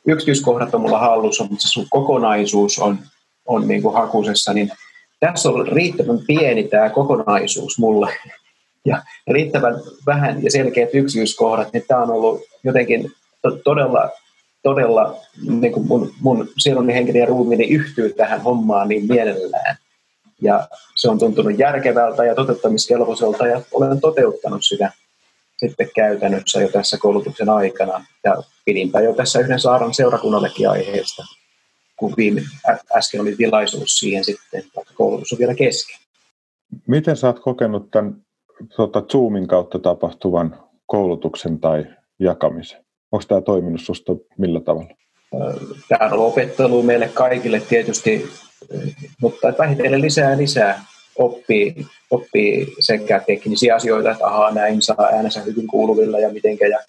[0.07, 2.99] yksityiskohdat on mulla hallussa, mutta se sun kokonaisuus on,
[3.45, 4.71] on niin kuin hakusessa, niin
[5.19, 8.13] tässä on riittävän pieni tämä kokonaisuus mulle
[8.85, 13.11] ja riittävän vähän ja selkeät yksityiskohdat, niin tämä on ollut jotenkin
[13.63, 14.09] todella
[14.63, 15.15] todella
[15.59, 19.75] niin kuin mun, mun sieluni henkinen ja ruumiini yhtyy tähän hommaan niin mielellään.
[20.41, 24.91] Ja se on tuntunut järkevältä ja toteuttamiskelpoiselta ja olen toteuttanut sitä
[25.57, 28.05] sitten käytännössä jo tässä koulutuksen aikana.
[28.23, 31.23] Ja pidinpä jo tässä yhden saaran seurakunnallekin aiheesta,
[31.97, 32.41] kun viime,
[32.95, 35.97] äsken oli tilaisuus siihen sitten, että koulutus on vielä kesken.
[36.87, 38.15] Miten sä oot kokenut tämän
[38.75, 41.85] tuota, Zoomin kautta tapahtuvan koulutuksen tai
[42.19, 42.86] jakamisen?
[43.11, 44.89] Onko tämä toiminut sinusta millä tavalla?
[45.89, 48.29] Tämä on opettelu meille kaikille tietysti,
[49.21, 50.85] mutta vähitellen lisää lisää
[51.17, 56.79] oppii, oppii sekä teknisiä asioita, että ahaa, näin saa äänensä hyvin kuuluvilla ja mitenkä ja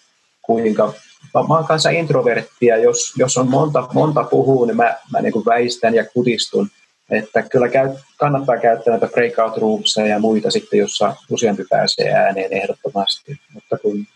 [0.42, 0.92] kuinka.
[1.34, 5.94] Mä oon kanssa introverttia, jos, jos on monta, monta puhuu, niin mä, mä niin väistän
[5.94, 6.68] ja kutistun.
[7.10, 12.52] Että kyllä käy, kannattaa käyttää näitä breakout roomsia ja muita sitten, jossa useampi pääsee ääneen
[12.52, 13.36] ehdottomasti.
[13.54, 14.06] Mutta kun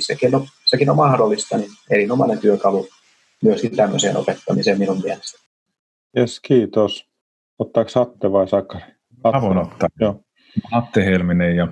[0.00, 2.88] sekin on, sekin on mahdollista, niin erinomainen työkalu
[3.42, 5.38] myöskin tämmöiseen opettamiseen minun mielestä.
[6.16, 7.06] Jes, kiitos.
[7.58, 8.84] Ottaako Atte vai Sakari?
[9.24, 9.40] Atte.
[9.40, 9.88] voin ottaa.
[10.00, 10.20] Joo.
[10.72, 11.68] Atte Helminen ja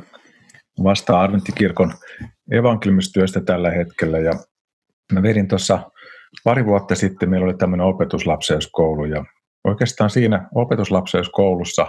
[0.82, 1.94] vastaan Arventtikirkon
[2.50, 4.18] evankeliumistyöstä tällä hetkellä.
[4.18, 4.32] Ja
[5.12, 5.90] mä vedin tuossa
[6.44, 9.24] pari vuotta sitten, meillä oli tämmöinen opetuslapseuskoulu ja
[9.64, 11.86] oikeastaan siinä opetuslapseuskoulussa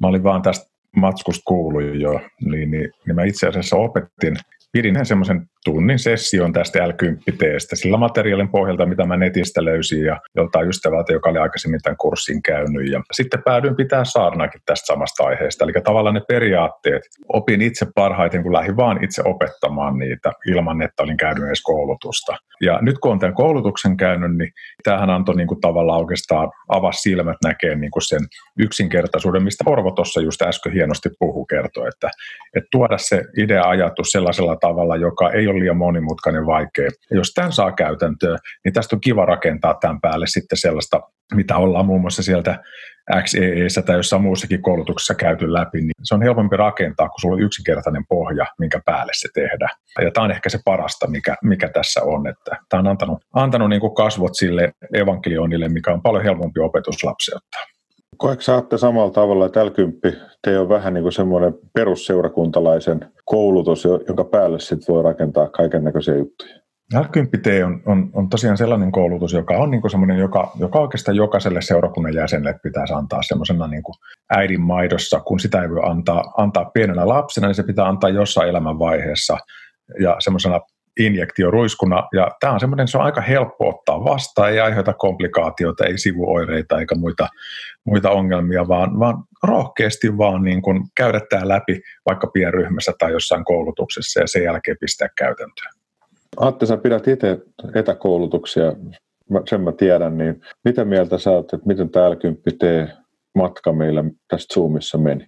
[0.00, 4.36] mä olin vaan tästä matskusta kuullut jo, niin, niin, niin mä itse asiassa opetin
[4.72, 6.92] pidin semmoisen tunnin session tästä l
[7.38, 11.96] teestä sillä materiaalin pohjalta, mitä mä netistä löysin ja joltain ystävältä, joka oli aikaisemmin tämän
[11.96, 12.90] kurssin käynyt.
[12.90, 15.64] Ja sitten päädyin pitää saarnaakin tästä samasta aiheesta.
[15.64, 17.02] Eli tavallaan ne periaatteet
[17.32, 22.36] opin itse parhaiten, kun lähdin vaan itse opettamaan niitä ilman, että olin käynyt edes koulutusta.
[22.60, 24.52] Ja nyt kun olen tämän koulutuksen käynyt, niin
[24.82, 28.20] tämähän antoi niin kuin tavallaan oikeastaan avas silmät näkee niin kuin sen
[28.58, 32.10] yksinkertaisuuden, mistä Orvo tuossa just äsken hienosti puhu kertoi, että,
[32.56, 36.88] että tuoda se idea-ajatus sellaisella tavalla, joka ei ole liian monimutkainen vaikea.
[37.10, 41.00] Ja jos tämän saa käytäntöön, niin tästä on kiva rakentaa tämän päälle sitten sellaista,
[41.34, 42.58] mitä ollaan muun muassa sieltä
[43.22, 47.42] XEEssä tai jossain muussakin koulutuksessa käyty läpi, niin se on helpompi rakentaa, kun sulla on
[47.42, 49.68] yksinkertainen pohja, minkä päälle se tehdä.
[50.00, 53.68] Ja tämä on ehkä se parasta, mikä, mikä tässä on, että tämä on antanut, antanut
[53.68, 57.77] niin kuin kasvot sille evankelionille, mikä on paljon helpompi opetus lapseuttaa.
[58.18, 59.70] Koetko saatte samalla tavalla, että l
[60.42, 66.16] te on vähän niin kuin semmoinen perusseurakuntalaisen koulutus, jonka päälle sit voi rakentaa kaiken näköisiä
[66.16, 66.54] juttuja?
[66.94, 71.62] L10T on, on, on tosiaan sellainen koulutus, joka on niin semmoinen, joka, joka oikeastaan jokaiselle
[71.62, 73.82] seurakunnan jäsenelle pitäisi antaa semmoisena niin
[74.30, 75.20] äidin maidossa.
[75.20, 79.38] Kun sitä ei voi antaa, antaa pienenä lapsena, niin se pitää antaa jossain elämänvaiheessa
[80.00, 80.60] ja semmoisena
[80.98, 82.08] injektioruiskuna.
[82.12, 86.80] Ja tämä on semmoinen, se on aika helppo ottaa vastaan, ei aiheuta komplikaatioita, ei sivuoireita
[86.80, 87.28] eikä muita,
[87.84, 93.44] muita ongelmia, vaan, vaan rohkeasti vaan niin kuin käydä tämä läpi vaikka pienryhmässä tai jossain
[93.44, 95.72] koulutuksessa ja sen jälkeen pistää käytäntöön.
[96.36, 97.38] Atte, sä pidät itse
[97.74, 98.72] etäkoulutuksia,
[99.46, 102.14] sen mä tiedän, niin mitä mieltä sä oot, että miten tämä l
[103.34, 105.26] matka meillä tästä Zoomissa meni?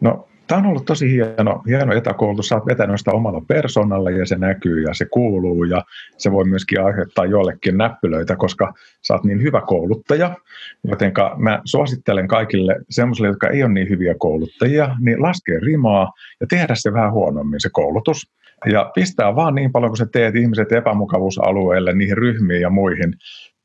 [0.00, 2.48] No Tämä on ollut tosi hieno, hieno etäkoulutus.
[2.48, 5.84] Sä oot vetänyt sitä omalla persoonalla ja se näkyy ja se kuuluu ja
[6.16, 8.72] se voi myöskin aiheuttaa jollekin näppylöitä, koska
[9.02, 10.36] sä oot niin hyvä kouluttaja.
[10.84, 16.46] Joten mä suosittelen kaikille semmoisille, jotka ei ole niin hyviä kouluttajia, niin laskee rimaa ja
[16.46, 18.30] tehdä se vähän huonommin se koulutus.
[18.66, 23.14] Ja pistää vaan niin paljon, kun sä teet ihmiset epämukavuusalueelle, niihin ryhmiin ja muihin,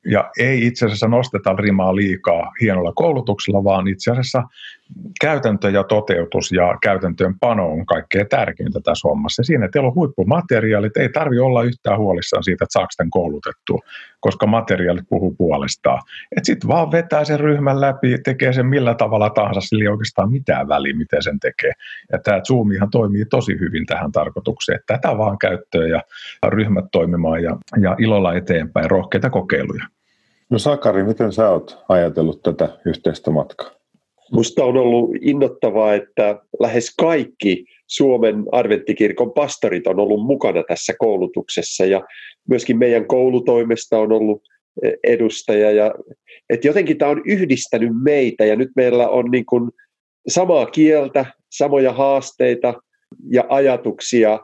[0.05, 4.43] ja ei itse asiassa nosteta rimaa liikaa hienolla koulutuksella, vaan itse asiassa
[5.21, 9.39] käytäntö ja toteutus ja käytäntöön pano on kaikkein tärkeintä tässä hommassa.
[9.39, 13.79] Ja siinä teillä on huippumateriaalit, ei tarvi olla yhtään huolissaan siitä, että saako tämän koulutettua,
[14.19, 16.01] koska materiaalit puhuu puolestaan.
[16.37, 20.31] Että sitten vaan vetää sen ryhmän läpi, tekee sen millä tavalla tahansa, sillä ei oikeastaan
[20.31, 21.71] mitään väliä, miten sen tekee.
[22.11, 26.01] Ja tämä Zoomihan toimii tosi hyvin tähän tarkoitukseen, että tätä vaan käyttöön ja
[26.47, 29.83] ryhmät toimimaan ja, ja ilolla eteenpäin, rohkeita kokeiluja.
[30.49, 33.82] No Sakari, miten sä oot ajatellut tätä yhteistä matkaa?
[34.33, 41.85] Musta on ollut innoittavaa, että lähes kaikki Suomen adventtikirkon pastorit on ollut mukana tässä koulutuksessa
[41.85, 42.03] ja
[42.49, 44.41] myöskin meidän koulutoimesta on ollut
[44.83, 45.71] e, edustaja.
[45.71, 45.93] Ja,
[46.49, 49.71] et jotenkin tämä on yhdistänyt meitä ja nyt meillä on niin kuin
[50.27, 52.73] samaa kieltä, samoja haasteita
[53.31, 54.39] ja ajatuksia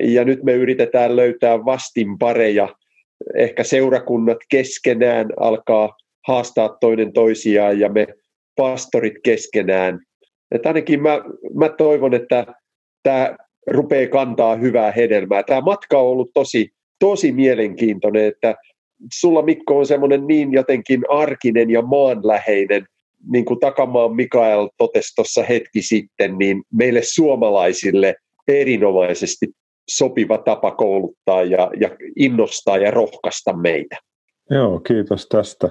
[0.00, 2.68] ja nyt me yritetään löytää vastinpareja.
[3.36, 8.06] Ehkä seurakunnat keskenään alkaa haastaa toinen toisiaan ja me
[8.56, 10.00] pastorit keskenään.
[10.50, 11.20] Että ainakin mä,
[11.54, 12.46] mä toivon, että
[13.02, 13.36] tämä
[13.66, 15.42] rupeaa kantaa hyvää hedelmää.
[15.42, 18.54] Tämä matka on ollut tosi, tosi mielenkiintoinen, että
[19.12, 22.86] sulla Mikko on semmoinen niin jotenkin arkinen ja maanläheinen,
[23.32, 28.14] niin kuin Takamaan Mikael totesi tuossa hetki sitten, niin meille suomalaisille
[28.48, 29.46] erinomaisesti
[29.90, 33.96] sopiva tapa kouluttaa ja, ja innostaa ja rohkaista meitä.
[34.50, 35.68] Joo, kiitos tästä.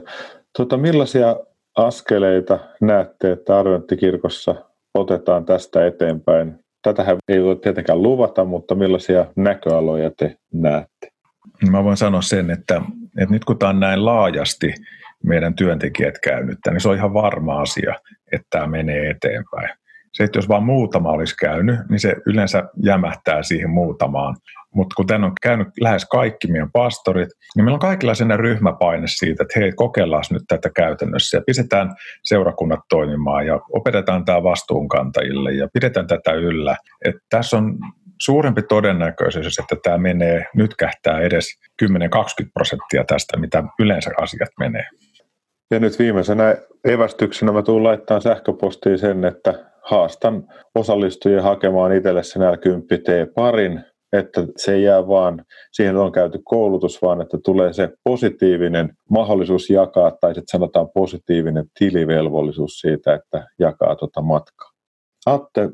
[0.57, 1.35] Tuota, millaisia
[1.77, 4.55] askeleita näette, että adventtikirkossa
[4.93, 6.59] otetaan tästä eteenpäin?
[6.81, 11.11] Tätähän ei voi tietenkään luvata, mutta millaisia näköaloja te näette?
[11.69, 12.81] Mä voin sanoa sen, että,
[13.21, 14.73] että nyt kun tämä on näin laajasti
[15.23, 17.95] meidän työntekijät käynyt, niin se on ihan varma asia,
[18.31, 19.69] että tämä menee eteenpäin.
[20.13, 24.35] Se, että jos vain muutama olisi käynyt, niin se yleensä jämähtää siihen muutamaan.
[24.75, 29.07] Mutta kun tämän on käynyt lähes kaikki meidän pastorit, niin meillä on kaikilla sen ryhmäpaine
[29.07, 35.51] siitä, että hei, kokeillaan nyt tätä käytännössä ja pistetään seurakunnat toimimaan ja opetetaan tämä vastuunkantajille
[35.51, 36.77] ja pidetään tätä yllä.
[37.05, 37.77] Et tässä on
[38.21, 41.45] suurempi todennäköisyys, että tämä menee, nyt kähtää edes
[41.83, 41.87] 10-20
[42.53, 44.85] prosenttia tästä, mitä yleensä asiat menee.
[45.71, 46.55] Ja nyt viimeisenä
[46.85, 53.81] evästyksenä mä tulen laittamaan sähköpostiin sen, että haastan osallistujia hakemaan itselle sen L10T-parin,
[54.13, 59.69] että se ei jää vaan, siihen on käyty koulutus, vaan että tulee se positiivinen mahdollisuus
[59.69, 64.71] jakaa, tai sitten sanotaan positiivinen tilivelvollisuus siitä, että jakaa tuota matkaa.
[65.25, 65.69] Atte,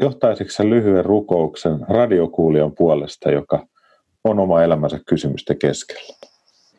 [0.00, 3.66] johtaisitko lyhyen rukouksen radiokuulijan puolesta, joka
[4.24, 6.33] on oma elämänsä kysymysten keskellä?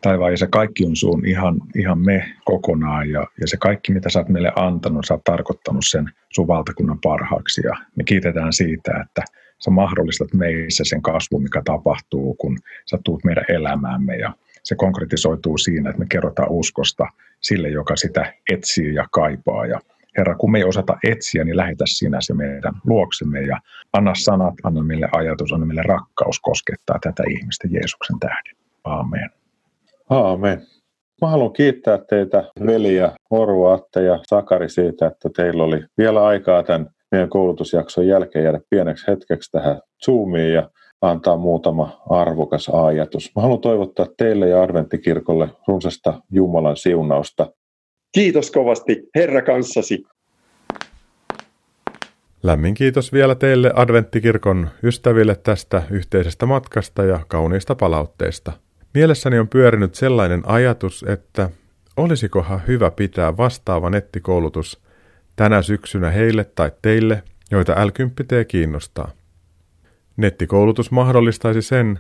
[0.05, 4.09] Taivaan ja se kaikki on sun ihan, ihan me kokonaan ja, ja se kaikki mitä
[4.09, 8.91] sä oot meille antanut, sä oot tarkoittanut sen sun valtakunnan parhaaksi ja me kiitetään siitä,
[9.05, 9.23] että
[9.63, 14.33] sä mahdollistat meissä sen kasvun, mikä tapahtuu, kun sä tuut meidän elämäämme ja
[14.63, 17.05] se konkretisoituu siinä, että me kerrotaan uskosta
[17.41, 19.65] sille, joka sitä etsii ja kaipaa.
[19.65, 19.79] Ja
[20.17, 23.59] Herra, kun me ei osata etsiä, niin lähetä sinä se meidän luoksemme ja
[23.93, 28.55] anna sanat, anna meille ajatus, anna meille rakkaus koskettaa tätä ihmistä Jeesuksen tähden.
[28.83, 29.29] Aamen.
[30.09, 30.61] Aamen.
[31.21, 36.25] Mä haluan kiittää teitä, veli ja Orvo, Atte ja Sakari siitä, että teillä oli vielä
[36.25, 40.69] aikaa tämän meidän koulutusjakson jälkeen jäädä pieneksi hetkeksi tähän Zoomiin ja
[41.01, 43.31] antaa muutama arvokas ajatus.
[43.35, 47.51] Mä haluan toivottaa teille ja Adventtikirkolle runsasta Jumalan siunausta.
[48.11, 50.03] Kiitos kovasti, Herra kanssasi.
[52.43, 58.64] Lämmin kiitos vielä teille Adventtikirkon ystäville tästä yhteisestä matkasta ja kauniista palautteista.
[58.95, 61.49] Mielessäni on pyörinyt sellainen ajatus, että
[61.97, 64.81] olisikohan hyvä pitää vastaava nettikoulutus
[65.35, 67.89] tänä syksynä heille tai teille, joita l
[68.47, 69.11] kiinnostaa.
[70.17, 71.99] Nettikoulutus mahdollistaisi sen,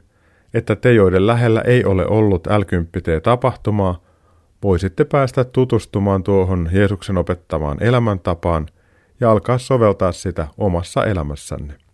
[0.53, 2.61] että te, joiden lähellä ei ole ollut l
[3.23, 4.01] tapahtumaa
[4.63, 8.67] voisitte päästä tutustumaan tuohon Jeesuksen opettamaan elämäntapaan
[9.19, 11.84] ja alkaa soveltaa sitä omassa elämässänne.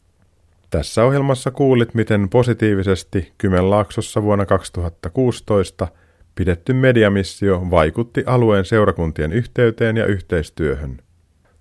[0.71, 5.87] Tässä ohjelmassa kuulit, miten positiivisesti Kymenlaaksossa vuonna 2016
[6.35, 10.97] pidetty mediamissio vaikutti alueen seurakuntien yhteyteen ja yhteistyöhön.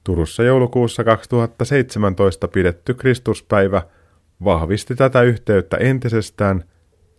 [0.05, 3.83] Turussa joulukuussa 2017 pidetty Kristuspäivä
[4.45, 6.65] vahvisti tätä yhteyttä entisestään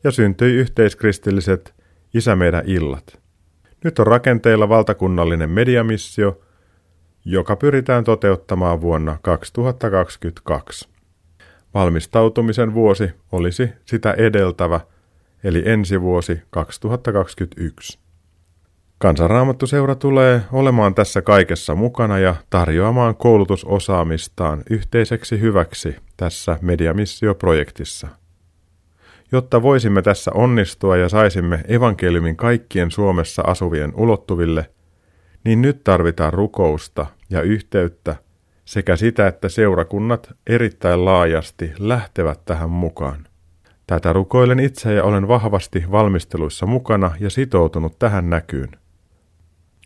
[0.04, 1.74] ja syntyi yhteiskristilliset
[2.14, 3.20] Isä meidän illat.
[3.84, 6.42] Nyt on rakenteilla valtakunnallinen mediamissio,
[7.26, 10.92] joka pyritään toteuttamaan vuonna 2022.
[11.74, 14.80] Valmistautumisen vuosi olisi sitä edeltävä,
[15.43, 17.99] eli ensi vuosi 2021.
[18.97, 28.07] Kansanraamattuseura tulee olemaan tässä kaikessa mukana ja tarjoamaan koulutusosaamistaan yhteiseksi hyväksi tässä Mediamissio-projektissa.
[29.32, 34.69] Jotta voisimme tässä onnistua ja saisimme evankeliumin kaikkien Suomessa asuvien ulottuville,
[35.45, 38.15] niin nyt tarvitaan rukousta ja yhteyttä
[38.66, 43.28] sekä sitä, että seurakunnat erittäin laajasti lähtevät tähän mukaan.
[43.88, 48.70] Tätä rukoilen itse ja olen vahvasti valmisteluissa mukana ja sitoutunut tähän näkyyn.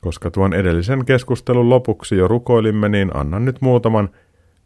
[0.02, 4.10] Koska tuon edellisen keskustelun lopuksi jo rukoilimme, niin annan nyt muutaman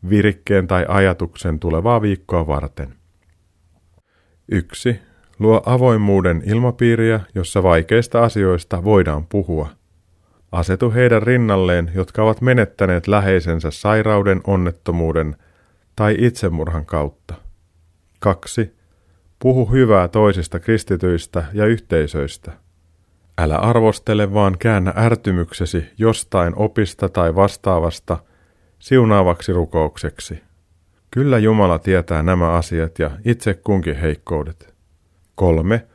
[0.10, 2.95] virikkeen tai ajatuksen tulevaa viikkoa varten.
[4.51, 4.99] 1.
[5.39, 9.70] Luo avoimuuden ilmapiiriä, jossa vaikeista asioista voidaan puhua.
[10.52, 15.36] Asetu heidän rinnalleen, jotka ovat menettäneet läheisensä sairauden, onnettomuuden
[15.95, 17.34] tai itsemurhan kautta.
[18.20, 18.76] 2.
[19.39, 22.52] Puhu hyvää toisista kristityistä ja yhteisöistä.
[23.38, 28.18] Älä arvostele, vaan käännä ärtymyksesi jostain opista tai vastaavasta
[28.80, 30.43] siunaavaksi rukoukseksi.
[31.12, 34.74] Kyllä Jumala tietää nämä asiat ja itse kunkin heikkoudet.
[35.36, 35.88] 3.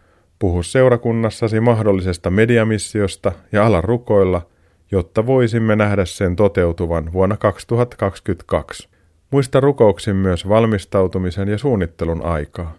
[0.44, 4.46] Puhu seurakunnassasi mahdollisesta mediamissiosta ja ala rukoilla,
[4.90, 8.88] jotta voisimme nähdä sen toteutuvan vuonna 2022.
[9.30, 12.74] Muista rukouksin myös valmistautumisen ja suunnittelun aikaa.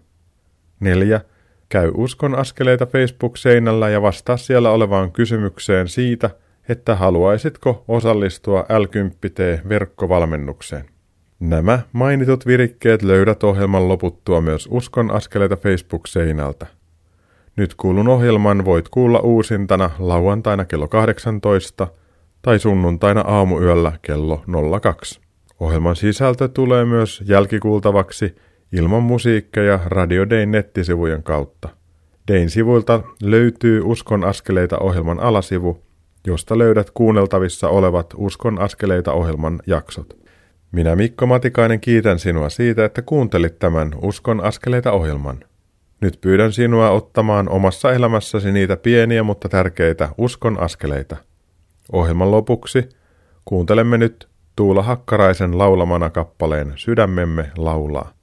[0.79, 1.21] 4.
[1.69, 6.29] Käy uskon askeleita Facebook-seinällä ja vastaa siellä olevaan kysymykseen siitä,
[6.69, 8.85] että haluaisitko osallistua l
[9.69, 10.85] verkkovalmennukseen.
[11.39, 16.74] Nämä mainitut virikkeet löydät ohjelman loputtua myös Uskon askeleita Facebook-seinältä.
[17.57, 21.87] Nyt kuulun ohjelman voit kuulla uusintana lauantaina kello 18
[22.41, 24.43] tai sunnuntaina aamuyöllä kello
[24.81, 25.21] 02.
[25.59, 28.35] Ohjelman sisältö tulee myös jälkikuultavaksi
[28.71, 31.69] ilman musiikkeja Radio Dayn nettisivujen kautta.
[32.31, 35.83] Dayn sivuilta löytyy Uskon askeleita ohjelman alasivu,
[36.27, 40.17] josta löydät kuunneltavissa olevat Uskon askeleita ohjelman jaksot.
[40.71, 45.39] Minä Mikko Matikainen kiitän sinua siitä, että kuuntelit tämän Uskon askeleita ohjelman.
[46.01, 51.17] Nyt pyydän sinua ottamaan omassa elämässäsi niitä pieniä, mutta tärkeitä uskon askeleita.
[51.91, 52.89] Ohjelman lopuksi
[53.45, 58.13] kuuntelemme nyt Tuula Hakkaraisen laulamana kappaleen Sydämemme laulaa.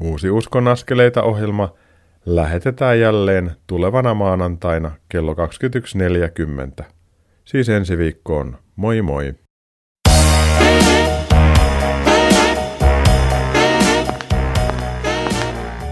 [0.00, 1.72] Uusi Uskon askeleita ohjelma
[2.26, 5.34] lähetetään jälleen tulevana maanantaina kello
[6.80, 6.84] 21.40.
[7.44, 8.58] Siis ensi viikkoon.
[8.76, 9.34] Moi moi!